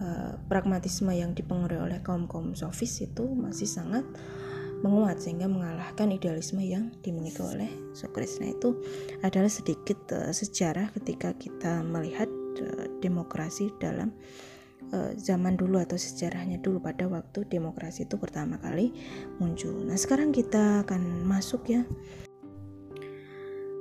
uh, 0.00 0.38
pragmatisme 0.46 1.10
yang 1.14 1.34
dipengaruhi 1.36 1.80
oleh 1.92 1.98
kaum 2.02 2.26
kaum 2.30 2.54
sofis 2.54 3.04
itu 3.04 3.24
masih 3.26 3.68
sangat 3.68 4.04
menguat 4.78 5.18
sehingga 5.18 5.50
mengalahkan 5.50 6.14
idealisme 6.14 6.62
yang 6.62 6.94
dimiliki 7.02 7.42
oleh 7.42 7.66
Socrates. 7.90 8.38
Nah 8.38 8.54
itu 8.54 8.78
adalah 9.26 9.50
sedikit 9.50 9.98
uh, 10.14 10.30
sejarah 10.30 10.94
ketika 10.94 11.34
kita 11.34 11.82
melihat 11.82 12.30
uh, 12.62 12.86
demokrasi 13.02 13.70
dalam 13.78 14.14
zaman 15.20 15.52
dulu 15.52 15.84
atau 15.84 16.00
sejarahnya 16.00 16.64
dulu 16.64 16.80
pada 16.80 17.04
waktu 17.04 17.44
demokrasi 17.44 18.08
itu 18.08 18.16
pertama 18.16 18.56
kali 18.56 18.88
muncul. 19.36 19.84
Nah 19.84 20.00
sekarang 20.00 20.32
kita 20.32 20.80
akan 20.80 21.28
masuk 21.28 21.68
ya 21.68 21.84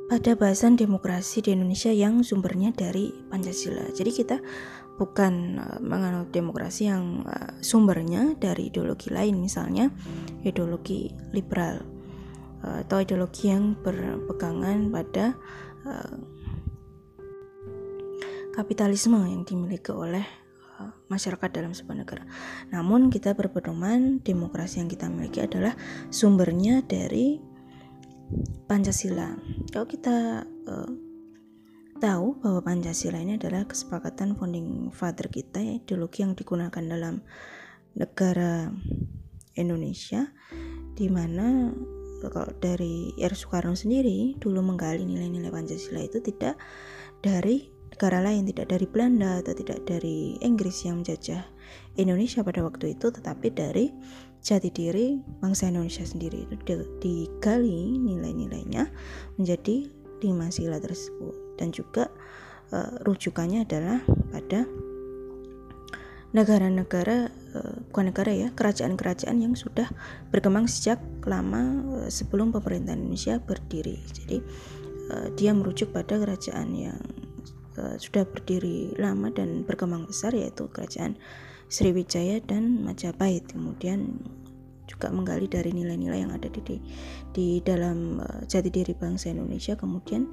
pada 0.08 0.40
bahasan 0.40 0.80
demokrasi 0.80 1.44
di 1.44 1.52
Indonesia 1.52 1.92
yang 1.92 2.24
sumbernya 2.24 2.72
dari 2.72 3.12
Pancasila. 3.28 3.92
Jadi 3.92 4.12
kita 4.16 4.40
bukan 4.98 5.62
uh, 5.62 5.80
menganut 5.80 6.34
demokrasi 6.34 6.90
yang 6.90 7.22
uh, 7.24 7.54
sumbernya 7.62 8.34
dari 8.42 8.74
ideologi 8.74 9.14
lain 9.14 9.38
misalnya 9.38 9.94
ideologi 10.42 11.14
liberal 11.32 11.86
uh, 12.66 12.82
atau 12.82 12.98
ideologi 13.02 13.54
yang 13.54 13.78
berpegangan 13.80 14.90
pada 14.92 15.38
kapitalisme 18.52 19.16
yang 19.24 19.48
dimiliki 19.48 19.88
oleh 19.96 20.26
masyarakat 21.08 21.48
dalam 21.48 21.72
sebuah 21.72 22.04
negara. 22.04 22.24
Namun 22.76 23.08
kita 23.08 23.32
berpedoman 23.32 24.20
demokrasi 24.20 24.84
yang 24.84 24.92
kita 24.92 25.08
miliki 25.08 25.40
adalah 25.40 25.80
sumbernya 26.12 26.84
dari 26.84 27.40
Pancasila. 28.68 29.32
Kalau 29.72 29.88
kita 29.88 30.44
tahu 31.98 32.38
bahwa 32.40 32.62
Pancasila 32.62 33.18
ini 33.18 33.42
adalah 33.42 33.66
kesepakatan 33.66 34.38
founding 34.38 34.94
father 34.94 35.26
kita 35.26 35.58
ya, 35.58 35.82
ideologi 35.82 36.22
yang 36.22 36.38
digunakan 36.38 36.82
dalam 36.82 37.26
negara 37.98 38.70
Indonesia 39.58 40.30
di 40.94 41.10
mana 41.10 41.74
kalau 42.22 42.50
dari 42.62 43.14
R. 43.18 43.34
Soekarno 43.34 43.74
sendiri 43.74 44.38
dulu 44.38 44.62
menggali 44.62 45.06
nilai-nilai 45.06 45.50
Pancasila 45.50 46.02
itu 46.02 46.22
tidak 46.22 46.58
dari 47.26 47.74
negara 47.90 48.22
lain, 48.22 48.46
tidak 48.46 48.70
dari 48.70 48.86
Belanda 48.86 49.42
atau 49.42 49.58
tidak 49.58 49.82
dari 49.90 50.38
Inggris 50.46 50.86
yang 50.86 51.02
menjajah 51.02 51.42
Indonesia 51.98 52.46
pada 52.46 52.62
waktu 52.62 52.94
itu, 52.94 53.10
tetapi 53.10 53.50
dari 53.54 53.90
jati 54.46 54.70
diri 54.70 55.18
bangsa 55.42 55.74
Indonesia 55.74 56.06
sendiri. 56.06 56.46
Itu 56.54 56.86
digali 57.02 57.98
nilai-nilainya 57.98 58.86
menjadi 59.42 59.90
lima 60.22 60.50
sila 60.50 60.78
tersebut 60.82 61.47
dan 61.58 61.74
juga 61.74 62.08
uh, 62.72 63.02
rujukannya 63.04 63.67
adalah 63.67 64.00
pada 64.32 64.63
negara-negara 66.36 67.32
uh, 67.56 67.76
bukan 67.91 68.12
negara 68.12 68.32
ya 68.36 68.48
kerajaan-kerajaan 68.52 69.38
yang 69.39 69.54
sudah 69.56 69.88
berkembang 70.30 70.67
sejak 70.67 71.00
lama 71.24 71.84
uh, 71.98 72.10
sebelum 72.12 72.52
pemerintahan 72.52 73.00
Indonesia 73.00 73.39
berdiri. 73.39 73.98
Jadi 74.12 74.38
uh, 75.12 75.28
dia 75.39 75.56
merujuk 75.56 75.96
pada 75.96 76.20
kerajaan 76.20 76.76
yang 76.76 77.00
uh, 77.80 77.96
sudah 77.96 78.28
berdiri 78.28 78.91
lama 79.00 79.32
dan 79.32 79.63
berkembang 79.63 80.04
besar 80.06 80.36
yaitu 80.36 80.67
kerajaan 80.67 81.15
Sriwijaya 81.72 82.43
dan 82.43 82.84
Majapahit. 82.84 83.48
Kemudian 83.52 84.20
juga 84.88 85.12
menggali 85.12 85.52
dari 85.52 85.76
nilai-nilai 85.76 86.24
yang 86.24 86.32
ada 86.32 86.48
di 86.48 86.80
di, 87.36 87.60
dalam 87.60 88.24
jati 88.48 88.72
diri 88.72 88.96
bangsa 88.96 89.36
Indonesia. 89.36 89.76
Kemudian 89.76 90.32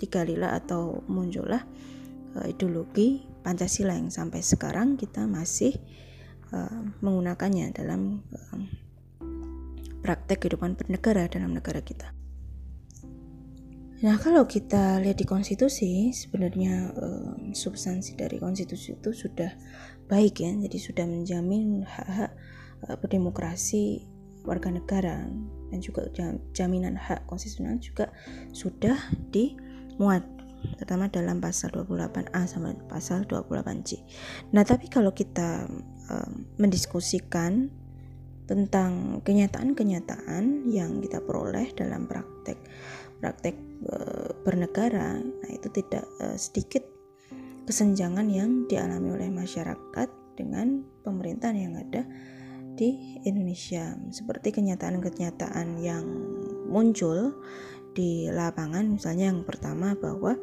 digalilah 0.00 0.56
atau 0.56 1.04
muncullah 1.06 1.60
uh, 2.36 2.46
ideologi 2.48 3.28
Pancasila 3.40 3.96
yang 3.96 4.12
sampai 4.12 4.44
sekarang 4.44 5.00
kita 5.00 5.24
masih 5.24 5.76
uh, 6.52 6.92
menggunakannya 7.00 7.72
dalam 7.72 8.20
praktek 10.04 10.44
kehidupan 10.44 10.76
bernegara 10.76 11.28
dalam 11.28 11.56
negara 11.56 11.80
kita. 11.84 12.12
Nah, 14.00 14.16
kalau 14.16 14.48
kita 14.48 14.96
lihat 15.04 15.20
di 15.20 15.28
konstitusi, 15.28 16.08
sebenarnya 16.08 16.88
substansi 17.52 18.16
dari 18.16 18.40
konstitusi 18.40 18.96
itu 18.96 19.12
sudah 19.12 19.52
baik 20.08 20.40
ya, 20.40 20.56
jadi 20.56 20.78
sudah 20.80 21.04
menjamin 21.04 21.84
hak-hak 21.84 22.32
berdemokrasi 23.04 24.08
warga 24.44 24.72
negara 24.72 25.28
dan 25.70 25.78
juga 25.78 26.08
jaminan 26.56 26.98
hak 26.98 27.28
konstitusional 27.30 27.78
juga 27.78 28.10
sudah 28.50 28.96
dimuat 29.30 30.26
terutama 30.76 31.08
dalam 31.08 31.40
pasal 31.40 31.72
28A 31.72 32.44
sampai 32.44 32.76
pasal 32.84 33.24
28C. 33.24 34.04
Nah, 34.52 34.60
tapi 34.60 34.92
kalau 34.92 35.12
kita 35.16 35.64
um, 36.12 36.44
mendiskusikan 36.60 37.72
tentang 38.44 39.22
kenyataan-kenyataan 39.24 40.68
yang 40.68 41.00
kita 41.00 41.22
peroleh 41.22 41.70
dalam 41.72 42.04
praktek 42.04 42.58
praktek 43.22 43.56
uh, 43.88 44.36
bernegara, 44.44 45.16
nah 45.16 45.50
itu 45.52 45.70
tidak 45.72 46.04
uh, 46.20 46.36
sedikit 46.36 46.82
kesenjangan 47.64 48.26
yang 48.26 48.66
dialami 48.66 49.14
oleh 49.14 49.30
masyarakat 49.30 50.08
dengan 50.34 50.82
pemerintahan 51.04 51.56
yang 51.56 51.74
ada 51.78 52.02
di 52.80 53.20
Indonesia 53.28 53.92
seperti 54.08 54.56
kenyataan-kenyataan 54.56 55.76
yang 55.84 56.08
muncul 56.72 57.36
di 57.92 58.32
lapangan 58.32 58.96
misalnya 58.96 59.28
yang 59.28 59.44
pertama 59.44 59.92
bahwa 60.00 60.40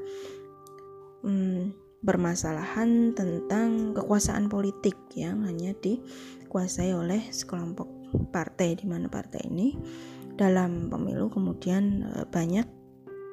hmm, 1.26 1.74
permasalahan 2.06 3.18
tentang 3.18 3.98
kekuasaan 3.98 4.54
politik 4.54 4.94
yang 5.18 5.50
hanya 5.50 5.74
dikuasai 5.82 6.94
oleh 6.94 7.26
sekelompok 7.34 7.90
partai 8.30 8.78
di 8.78 8.86
mana 8.86 9.10
partai 9.10 9.50
ini 9.50 9.74
dalam 10.38 10.94
pemilu 10.94 11.34
kemudian 11.34 12.06
e, 12.06 12.12
banyak 12.30 12.70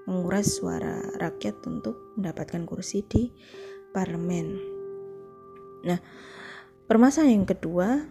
menguras 0.08 0.56
suara 0.56 1.04
rakyat 1.20 1.60
untuk 1.68 2.16
mendapatkan 2.16 2.64
kursi 2.64 3.04
di 3.04 3.28
parlemen. 3.92 4.56
Nah, 5.84 6.00
permasalahan 6.88 7.44
yang 7.44 7.48
kedua 7.48 8.04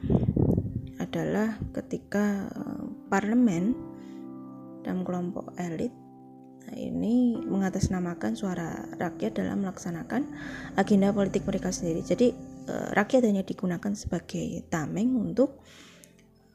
adalah 1.13 1.61
ketika 1.77 2.49
uh, 2.49 2.89
parlemen 3.13 3.77
dan 4.81 5.05
kelompok 5.05 5.53
elit 5.61 5.93
nah 6.63 6.79
ini 6.79 7.37
mengatasnamakan 7.43 8.33
suara 8.33 8.87
rakyat 8.97 9.37
dalam 9.37 9.61
melaksanakan 9.61 10.25
agenda 10.79 11.11
politik 11.11 11.43
mereka 11.43 11.75
sendiri. 11.75 12.01
Jadi 12.01 12.31
uh, 12.65 12.89
rakyat 12.95 13.27
hanya 13.27 13.43
digunakan 13.43 13.91
sebagai 13.93 14.63
tameng 14.71 15.11
untuk 15.11 15.59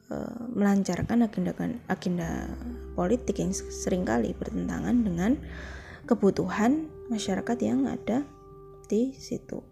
uh, 0.09 0.43
melancarkan 0.49 1.29
agenda 1.29 1.53
agenda 1.87 2.49
politik 2.97 3.37
yang 3.37 3.53
sering 3.53 4.01
kali 4.01 4.33
bertentangan 4.33 4.97
dengan 5.05 5.37
kebutuhan 6.09 6.89
masyarakat 7.13 7.57
yang 7.61 7.85
ada 7.85 8.25
di 8.89 9.13
situ 9.13 9.68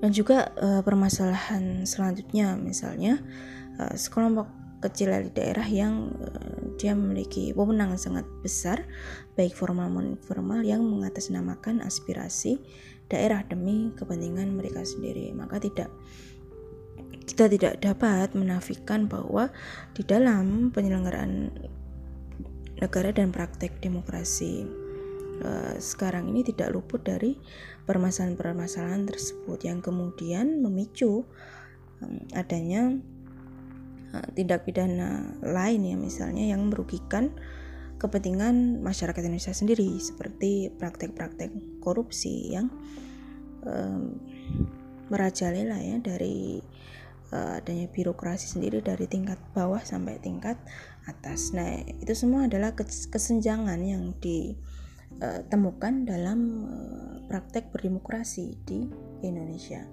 dan 0.00 0.10
juga 0.16 0.52
uh, 0.56 0.80
permasalahan 0.80 1.84
selanjutnya 1.84 2.56
misalnya 2.56 3.20
uh, 3.76 3.92
sekelompok 3.92 4.48
kecil 4.80 5.12
di 5.28 5.30
daerah 5.36 5.68
yang 5.68 6.16
uh, 6.24 6.74
dia 6.80 6.96
memiliki 6.96 7.52
wewenang 7.52 8.00
sangat 8.00 8.24
besar 8.40 8.88
baik 9.36 9.52
formal 9.52 9.92
maupun 9.92 10.16
informal 10.16 10.60
yang 10.64 10.80
mengatasnamakan 10.80 11.84
aspirasi 11.84 12.56
daerah 13.12 13.44
demi 13.44 13.92
kepentingan 13.98 14.56
mereka 14.56 14.86
sendiri. 14.86 15.34
Maka 15.36 15.60
tidak 15.60 15.92
kita 17.28 17.46
tidak 17.50 17.74
dapat 17.84 18.32
menafikan 18.32 19.04
bahwa 19.06 19.52
di 19.92 20.02
dalam 20.02 20.72
penyelenggaraan 20.72 21.52
negara 22.80 23.12
dan 23.12 23.28
praktek 23.28 23.76
demokrasi 23.84 24.64
sekarang 25.80 26.28
ini 26.28 26.44
tidak 26.44 26.76
luput 26.76 27.00
dari 27.00 27.36
permasalahan-permasalahan 27.88 29.08
tersebut 29.08 29.64
yang 29.64 29.80
kemudian 29.80 30.60
memicu 30.60 31.24
adanya 32.32 32.96
uh, 34.14 34.28
tindak 34.34 34.66
pidana 34.66 35.36
lain 35.42 35.86
ya 35.86 35.96
misalnya 35.96 36.44
yang 36.50 36.68
merugikan 36.68 37.34
kepentingan 38.00 38.80
masyarakat 38.80 39.20
Indonesia 39.20 39.52
sendiri 39.52 40.00
seperti 40.00 40.72
praktek-praktek 40.72 41.52
korupsi 41.84 42.56
yang 42.56 42.72
um, 43.60 44.16
merajalela 45.12 45.76
ya 45.84 46.00
dari 46.00 46.64
uh, 47.34 47.60
adanya 47.60 47.92
birokrasi 47.92 48.48
sendiri 48.48 48.80
dari 48.80 49.04
tingkat 49.04 49.36
bawah 49.52 49.84
sampai 49.84 50.16
tingkat 50.16 50.56
atas. 51.04 51.52
Nah, 51.52 51.84
itu 52.00 52.16
semua 52.16 52.48
adalah 52.48 52.72
kesenjangan 52.78 53.80
yang 53.84 54.16
ditemukan 55.20 56.08
dalam 56.08 56.40
eh, 56.64 57.16
praktek 57.28 57.68
berdemokrasi 57.70 58.56
di 58.64 58.88
Indonesia. 59.20 59.84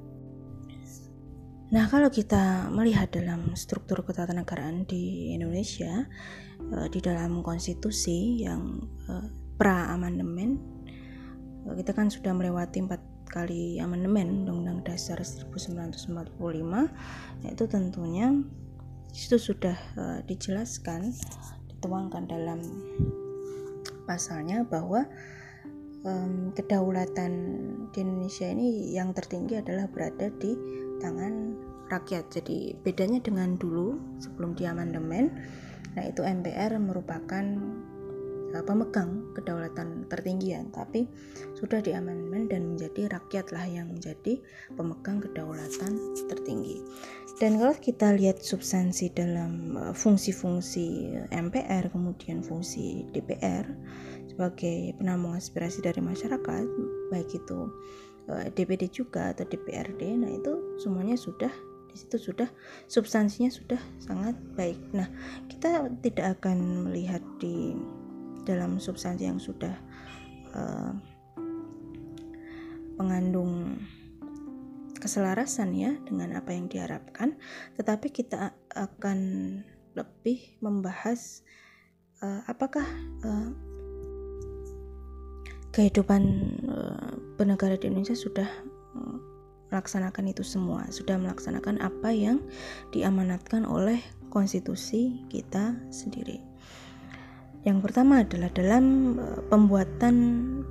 Nah, 1.67 1.83
kalau 1.91 2.07
kita 2.07 2.71
melihat 2.71 3.11
dalam 3.11 3.51
struktur 3.59 4.07
ketatanegaraan 4.07 4.87
di 4.87 5.35
Indonesia, 5.35 6.07
eh, 6.71 6.87
di 6.87 6.99
dalam 7.03 7.43
konstitusi 7.43 8.47
yang 8.47 8.79
eh, 9.11 9.27
pra 9.59 9.91
amandemen, 9.91 10.55
kita 11.67 11.91
kan 11.91 12.07
sudah 12.07 12.31
melewati 12.31 12.79
empat 12.79 13.03
kali 13.27 13.75
amandemen 13.83 14.47
Undang-Undang 14.47 14.87
Dasar 14.87 15.19
1945, 15.19 16.87
itu 17.43 17.63
tentunya 17.67 18.31
itu 19.11 19.35
sudah 19.35 19.75
uh, 19.97 20.19
dijelaskan 20.23 21.11
dituangkan 21.67 22.23
dalam 22.29 22.63
pasalnya 24.07 24.63
bahwa 24.63 25.03
um, 26.07 26.55
kedaulatan 26.55 27.31
di 27.91 27.97
Indonesia 28.01 28.47
ini 28.47 28.95
yang 28.95 29.11
tertinggi 29.11 29.59
adalah 29.59 29.91
berada 29.91 30.31
di 30.39 30.55
tangan 31.03 31.59
rakyat. 31.91 32.31
Jadi 32.31 32.73
bedanya 32.79 33.19
dengan 33.19 33.59
dulu 33.59 33.99
sebelum 34.23 34.55
di 34.55 34.63
amandemen, 34.63 35.35
nah 35.93 36.03
itu 36.07 36.23
MPR 36.23 36.79
merupakan 36.79 37.43
pemegang 38.63 39.31
kedaulatan 39.35 40.07
tertinggi 40.07 40.55
ya, 40.55 40.61
tapi 40.71 41.07
sudah 41.55 41.83
di 41.83 41.91
amandemen 41.91 42.47
dan 42.47 42.75
menjadi 42.75 43.11
rakyatlah 43.11 43.65
yang 43.67 43.91
menjadi 43.91 44.39
pemegang 44.75 45.19
kedaulatan 45.19 45.99
tertinggi. 46.31 46.81
Dan 47.37 47.61
kalau 47.61 47.75
kita 47.77 48.15
lihat 48.17 48.41
substansi 48.41 49.13
dalam 49.13 49.77
eh, 49.77 49.93
fungsi-fungsi 49.93 51.13
MPR 51.29 51.91
kemudian 51.91 52.41
fungsi 52.41 53.05
DPR 53.13 53.67
sebagai 54.31 54.93
penampung 54.97 55.33
aspirasi 55.33 55.81
dari 55.81 56.01
masyarakat, 56.01 56.65
baik 57.09 57.29
itu 57.33 57.59
DPD 58.27 58.83
eh, 58.87 58.91
juga 58.91 59.31
atau 59.31 59.47
DPRD, 59.47 60.01
nah 60.19 60.29
itu 60.29 60.77
semuanya 60.77 61.15
sudah 61.15 61.49
di 61.87 61.95
sudah 62.19 62.45
substansinya 62.85 63.49
sudah 63.49 63.81
sangat 63.97 64.37
baik. 64.53 64.77
Nah, 64.93 65.09
kita 65.49 65.89
tidak 66.03 66.37
akan 66.37 66.85
melihat 66.85 67.23
di 67.41 67.73
dalam 68.47 68.79
substansi 68.79 69.27
yang 69.27 69.43
sudah 69.43 69.75
uh, 70.55 70.95
mengandung 72.95 73.83
keselarasan 74.97 75.75
ya 75.75 75.91
dengan 76.07 76.39
apa 76.39 76.55
yang 76.55 76.71
diharapkan, 76.71 77.35
tetapi 77.75 78.09
kita 78.09 78.55
akan 78.71 79.19
lebih 79.93 80.57
membahas 80.63 81.43
uh, 82.23 82.41
apakah 82.47 82.87
uh, 83.27 83.51
kehidupan 85.75 86.23
uh, 86.65 87.13
di 87.77 87.85
Indonesia 87.85 88.17
sudah 88.17 88.49
melaksanakan 89.67 90.31
itu 90.31 90.43
semua, 90.43 90.87
sudah 90.89 91.19
melaksanakan 91.19 91.83
apa 91.83 92.09
yang 92.15 92.39
diamanatkan 92.95 93.67
oleh 93.67 93.99
konstitusi 94.31 95.27
kita 95.27 95.75
sendiri. 95.91 96.46
Yang 97.67 97.91
pertama 97.91 98.23
adalah 98.23 98.47
dalam 98.55 98.85
eh, 99.19 99.41
pembuatan 99.51 100.15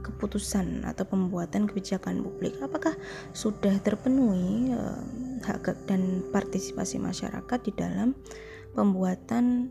keputusan 0.01 0.89
atau 0.89 1.05
pembuatan 1.05 1.69
kebijakan 1.69 2.25
publik, 2.25 2.57
apakah 2.65 2.95
sudah 3.35 3.75
terpenuhi 3.83 4.71
uh, 4.71 5.03
hak 5.43 5.75
dan 5.91 6.23
partisipasi 6.31 7.03
masyarakat 7.03 7.59
di 7.67 7.75
dalam 7.75 8.15
pembuatan 8.79 9.67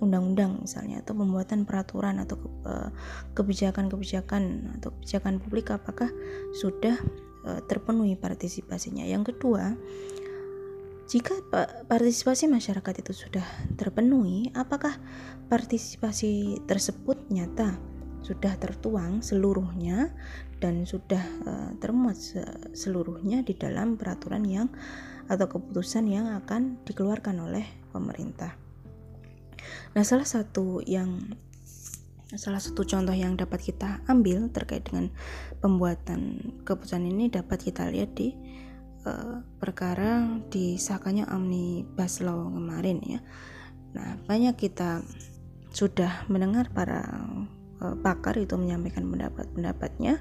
undang-undang 0.00 0.64
misalnya 0.64 1.04
atau 1.04 1.12
pembuatan 1.12 1.68
peraturan 1.68 2.16
atau 2.22 2.40
eh, 2.64 2.88
kebijakan-kebijakan 3.36 4.72
atau 4.80 4.88
kebijakan 4.98 5.36
publik 5.36 5.68
apakah 5.68 6.08
sudah 6.56 6.96
terpenuhi 7.68 8.12
partisipasinya. 8.12 9.08
Yang 9.08 9.32
kedua, 9.32 9.72
jika 11.08 11.32
partisipasi 11.88 12.52
masyarakat 12.52 13.00
itu 13.00 13.12
sudah 13.16 13.44
terpenuhi, 13.80 14.52
apakah 14.52 15.00
partisipasi 15.48 16.60
tersebut 16.68 17.32
nyata 17.32 17.80
sudah 18.20 18.52
tertuang 18.60 19.24
seluruhnya 19.24 20.12
dan 20.60 20.84
sudah 20.84 21.24
uh, 21.48 21.70
termuat 21.80 22.20
seluruhnya 22.76 23.40
di 23.40 23.56
dalam 23.56 23.96
peraturan 23.96 24.44
yang 24.44 24.68
atau 25.32 25.48
keputusan 25.48 26.12
yang 26.12 26.28
akan 26.44 26.76
dikeluarkan 26.84 27.40
oleh 27.40 27.64
pemerintah. 27.88 28.52
Nah, 29.96 30.04
salah 30.04 30.28
satu 30.28 30.84
yang 30.84 31.24
salah 32.36 32.60
satu 32.60 32.84
contoh 32.84 33.16
yang 33.16 33.40
dapat 33.40 33.72
kita 33.72 34.04
ambil 34.04 34.52
terkait 34.52 34.84
dengan 34.84 35.08
pembuatan 35.64 36.52
keputusan 36.68 37.08
ini 37.08 37.32
dapat 37.32 37.72
kita 37.72 37.88
lihat 37.88 38.12
di 38.12 38.36
uh, 39.08 39.40
perkara 39.56 40.28
disahkannya 40.52 41.24
omnibus 41.32 42.20
law 42.20 42.52
kemarin 42.52 43.00
ya. 43.00 43.20
Nah, 43.96 44.20
banyak 44.28 44.54
kita 44.60 45.00
sudah 45.72 46.28
mendengar 46.28 46.68
para 46.68 47.08
uh, 47.80 47.96
pakar 48.04 48.36
itu 48.36 48.54
menyampaikan 48.60 49.08
pendapat-pendapatnya 49.08 50.20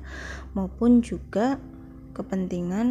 maupun 0.56 1.04
juga 1.04 1.60
kepentingan 2.16 2.88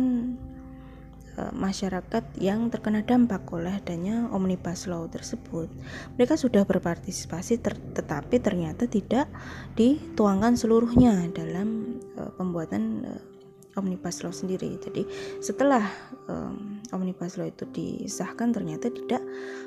uh, 1.41 1.53
masyarakat 1.57 2.25
yang 2.37 2.69
terkena 2.69 3.01
dampak 3.01 3.49
oleh 3.49 3.81
adanya 3.81 4.29
omnibus 4.37 4.85
law 4.85 5.09
tersebut. 5.09 5.73
Mereka 6.21 6.37
sudah 6.37 6.69
berpartisipasi 6.69 7.65
ter 7.65 7.75
tetapi 7.97 8.37
ternyata 8.45 8.85
tidak 8.85 9.33
dituangkan 9.75 10.61
seluruhnya 10.61 11.33
dalam 11.33 11.99
pembuatan 12.37 13.05
omnibus 13.77 14.25
law 14.25 14.33
sendiri. 14.33 14.77
Jadi 14.81 15.05
setelah 15.39 15.85
um, 16.27 16.81
omnibus 16.91 17.37
law 17.37 17.47
itu 17.47 17.69
disahkan 17.71 18.51
ternyata 18.51 18.89
tidak 18.91 19.23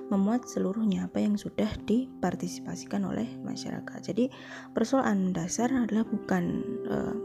memuat 0.10 0.50
seluruhnya 0.50 1.06
apa 1.08 1.22
yang 1.22 1.38
sudah 1.38 1.69
dipartisipasikan 1.86 3.06
oleh 3.06 3.30
masyarakat. 3.45 4.00
Jadi 4.02 4.28
persoalan 4.74 5.32
dasar 5.32 5.69
adalah 5.69 6.04
bukan 6.10 6.43
uh, 6.89 7.15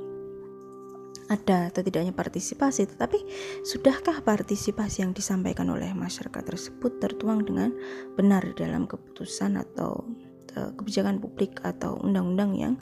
ada 1.33 1.73
atau 1.73 1.81
tidaknya 1.81 2.13
partisipasi, 2.13 2.85
tetapi 2.85 3.17
sudahkah 3.65 4.21
partisipasi 4.21 5.01
yang 5.09 5.17
disampaikan 5.17 5.73
oleh 5.73 5.89
masyarakat 5.97 6.45
tersebut 6.45 7.01
tertuang 7.01 7.49
dengan 7.49 7.73
benar 8.13 8.45
dalam 8.53 8.85
keputusan 8.85 9.57
atau 9.57 10.05
uh, 10.61 10.71
kebijakan 10.77 11.25
publik 11.25 11.57
atau 11.65 11.97
undang-undang 12.05 12.53
yang 12.53 12.75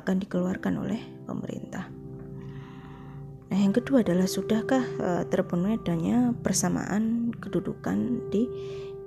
akan 0.00 0.16
dikeluarkan 0.16 0.80
oleh 0.80 1.00
pemerintah. 1.28 2.09
Nah, 3.50 3.58
yang 3.58 3.74
kedua 3.74 4.06
adalah 4.06 4.30
sudahkah 4.30 4.84
uh, 5.02 5.22
terpenuhi 5.26 5.74
adanya 5.74 6.30
persamaan 6.38 7.34
kedudukan 7.34 8.30
di 8.30 8.46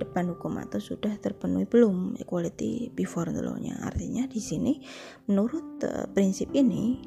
depan 0.03 0.35
hukum 0.35 0.59
atau 0.59 0.83
sudah 0.83 1.15
terpenuhi 1.23 1.63
belum 1.63 2.19
equality 2.19 2.91
before 2.91 3.31
the 3.31 3.39
law-nya. 3.39 3.79
Artinya 3.79 4.27
di 4.27 4.43
sini 4.43 4.83
menurut 5.31 5.79
uh, 5.87 6.11
prinsip 6.11 6.51
ini 6.51 6.99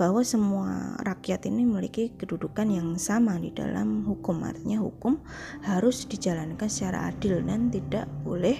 bahwa 0.00 0.24
semua 0.24 0.96
rakyat 1.04 1.44
ini 1.52 1.68
memiliki 1.68 2.16
kedudukan 2.16 2.72
yang 2.72 2.96
sama 2.96 3.36
di 3.36 3.52
dalam 3.52 4.00
hukum. 4.08 4.40
Artinya 4.40 4.80
hukum 4.80 5.20
harus 5.60 6.08
dijalankan 6.08 6.72
secara 6.72 7.12
adil 7.12 7.44
dan 7.44 7.68
tidak 7.68 8.08
boleh 8.24 8.56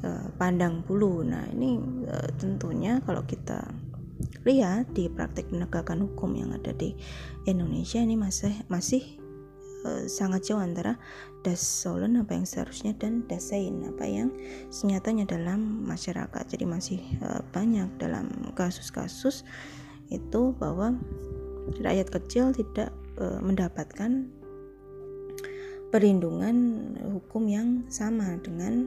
uh, 0.00 0.32
pandang 0.40 0.80
bulu. 0.80 1.20
Nah, 1.28 1.44
ini 1.52 1.76
uh, 2.08 2.28
tentunya 2.40 3.04
kalau 3.04 3.20
kita 3.28 3.68
lihat 4.44 4.92
di 4.96 5.08
praktik 5.08 5.48
penegakan 5.52 6.08
hukum 6.08 6.36
yang 6.36 6.52
ada 6.56 6.72
di 6.72 6.96
Indonesia 7.44 8.00
ini 8.00 8.16
masih 8.16 8.52
masih 8.72 9.02
uh, 9.84 10.04
sangat 10.08 10.48
jauh 10.48 10.60
antara 10.60 10.96
das 11.40 11.60
solen 11.60 12.20
apa 12.20 12.36
yang 12.36 12.44
seharusnya 12.44 12.92
dan 12.96 13.24
dasein 13.28 13.80
apa 13.88 14.04
yang 14.04 14.28
senyatanya 14.68 15.24
dalam 15.24 15.84
masyarakat. 15.84 16.44
Jadi 16.48 16.64
masih 16.68 17.00
uh, 17.24 17.40
banyak 17.52 17.88
dalam 17.96 18.28
kasus-kasus 18.56 19.44
itu 20.12 20.52
bahwa 20.58 20.96
rakyat 21.80 22.08
kecil 22.10 22.52
tidak 22.52 22.92
uh, 23.20 23.40
mendapatkan 23.40 24.28
perlindungan 25.90 26.56
hukum 27.02 27.50
yang 27.50 27.82
sama 27.90 28.38
dengan 28.38 28.86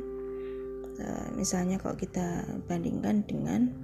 misalnya 1.36 1.82
kalau 1.82 1.98
kita 1.98 2.48
bandingkan 2.70 3.26
dengan 3.28 3.76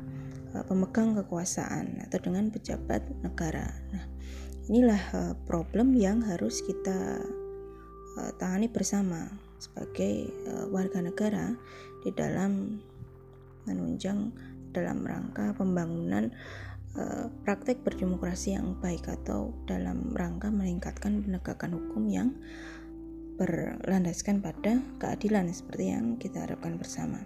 pemegang 0.66 1.14
kekuasaan 1.14 2.02
atau 2.06 2.20
dengan 2.22 2.50
pejabat 2.50 3.06
negara. 3.22 3.70
Nah, 3.94 4.06
inilah 4.70 5.02
uh, 5.14 5.34
problem 5.46 5.94
yang 5.94 6.26
harus 6.26 6.62
kita 6.66 7.22
uh, 8.18 8.32
tangani 8.42 8.70
bersama 8.70 9.30
sebagai 9.60 10.32
warga 10.72 11.04
negara 11.04 11.52
di 12.00 12.16
dalam 12.16 12.80
menunjang 13.68 14.32
dalam 14.72 15.04
rangka 15.04 15.52
pembangunan 15.52 16.32
praktek 17.44 17.84
berdemokrasi 17.84 18.56
yang 18.56 18.80
baik 18.80 19.04
atau 19.12 19.52
dalam 19.68 20.16
rangka 20.16 20.48
meningkatkan 20.48 21.28
penegakan 21.28 21.76
hukum 21.76 22.08
yang 22.08 22.32
berlandaskan 23.40 24.44
pada 24.44 24.84
keadilan 25.00 25.48
seperti 25.52 25.96
yang 25.96 26.20
kita 26.20 26.44
harapkan 26.44 26.76
bersama. 26.76 27.24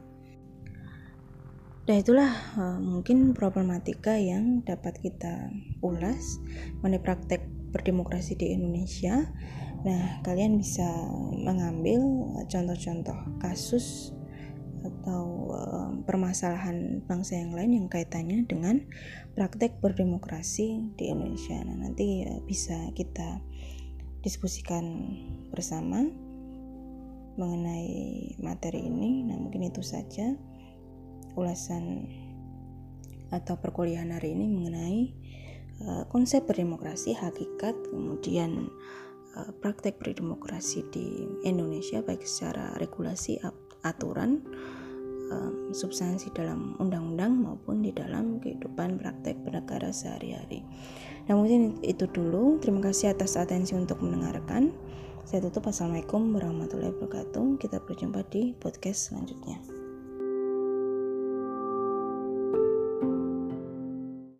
Nah 1.83 1.99
itulah 1.99 2.31
uh, 2.55 2.79
mungkin 2.79 3.35
problematika 3.35 4.15
yang 4.15 4.63
dapat 4.63 5.03
kita 5.03 5.51
ulas 5.83 6.39
mengenai 6.79 7.03
praktek 7.03 7.43
berdemokrasi 7.75 8.39
di 8.39 8.55
Indonesia. 8.55 9.27
Nah 9.83 10.23
kalian 10.23 10.55
bisa 10.55 10.87
mengambil 11.35 11.99
contoh-contoh 12.47 13.35
kasus 13.43 14.15
atau 14.79 15.51
uh, 15.51 15.91
permasalahan 16.07 17.03
bangsa 17.03 17.43
yang 17.43 17.51
lain 17.51 17.75
yang 17.75 17.87
kaitannya 17.91 18.47
dengan 18.47 18.87
praktek 19.35 19.83
berdemokrasi 19.83 20.95
di 20.95 21.11
Indonesia. 21.11 21.59
Nah 21.67 21.83
nanti 21.83 22.23
uh, 22.23 22.39
bisa 22.47 22.95
kita 22.95 23.43
diskusikan 24.23 24.87
bersama 25.51 25.99
mengenai 27.35 28.39
materi 28.39 28.87
ini. 28.87 29.27
Nah 29.27 29.35
mungkin 29.35 29.67
itu 29.67 29.83
saja 29.83 30.31
ulasan 31.35 32.07
atau 33.33 33.57
perkuliahan 33.57 34.13
hari 34.13 34.37
ini 34.37 34.45
mengenai 34.45 34.99
uh, 35.81 36.03
konsep 36.09 36.45
berdemokrasi, 36.45 37.17
hakikat, 37.17 37.73
kemudian 37.89 38.69
uh, 39.33 39.49
praktek 39.57 39.97
berdemokrasi 39.97 40.85
di 40.93 41.25
Indonesia 41.41 42.05
baik 42.05 42.21
secara 42.21 42.77
regulasi, 42.77 43.41
aturan, 43.81 44.45
um, 45.33 45.73
substansi 45.73 46.29
dalam 46.37 46.77
undang-undang 46.77 47.33
maupun 47.41 47.81
di 47.81 47.89
dalam 47.89 48.37
kehidupan 48.37 49.01
praktek 49.01 49.41
bernegara 49.41 49.89
sehari-hari. 49.89 50.61
Nah 51.25 51.33
mungkin 51.39 51.81
itu 51.81 52.05
dulu. 52.05 52.61
Terima 52.61 52.83
kasih 52.83 53.15
atas 53.15 53.39
atensi 53.39 53.73
untuk 53.73 54.03
mendengarkan. 54.03 54.69
Saya 55.23 55.47
tutup. 55.47 55.71
Assalamualaikum 55.71 56.35
warahmatullahi 56.35 56.91
wabarakatuh. 56.99 57.57
Kita 57.57 57.79
berjumpa 57.79 58.27
di 58.27 58.51
podcast 58.59 59.11
selanjutnya. 59.11 59.72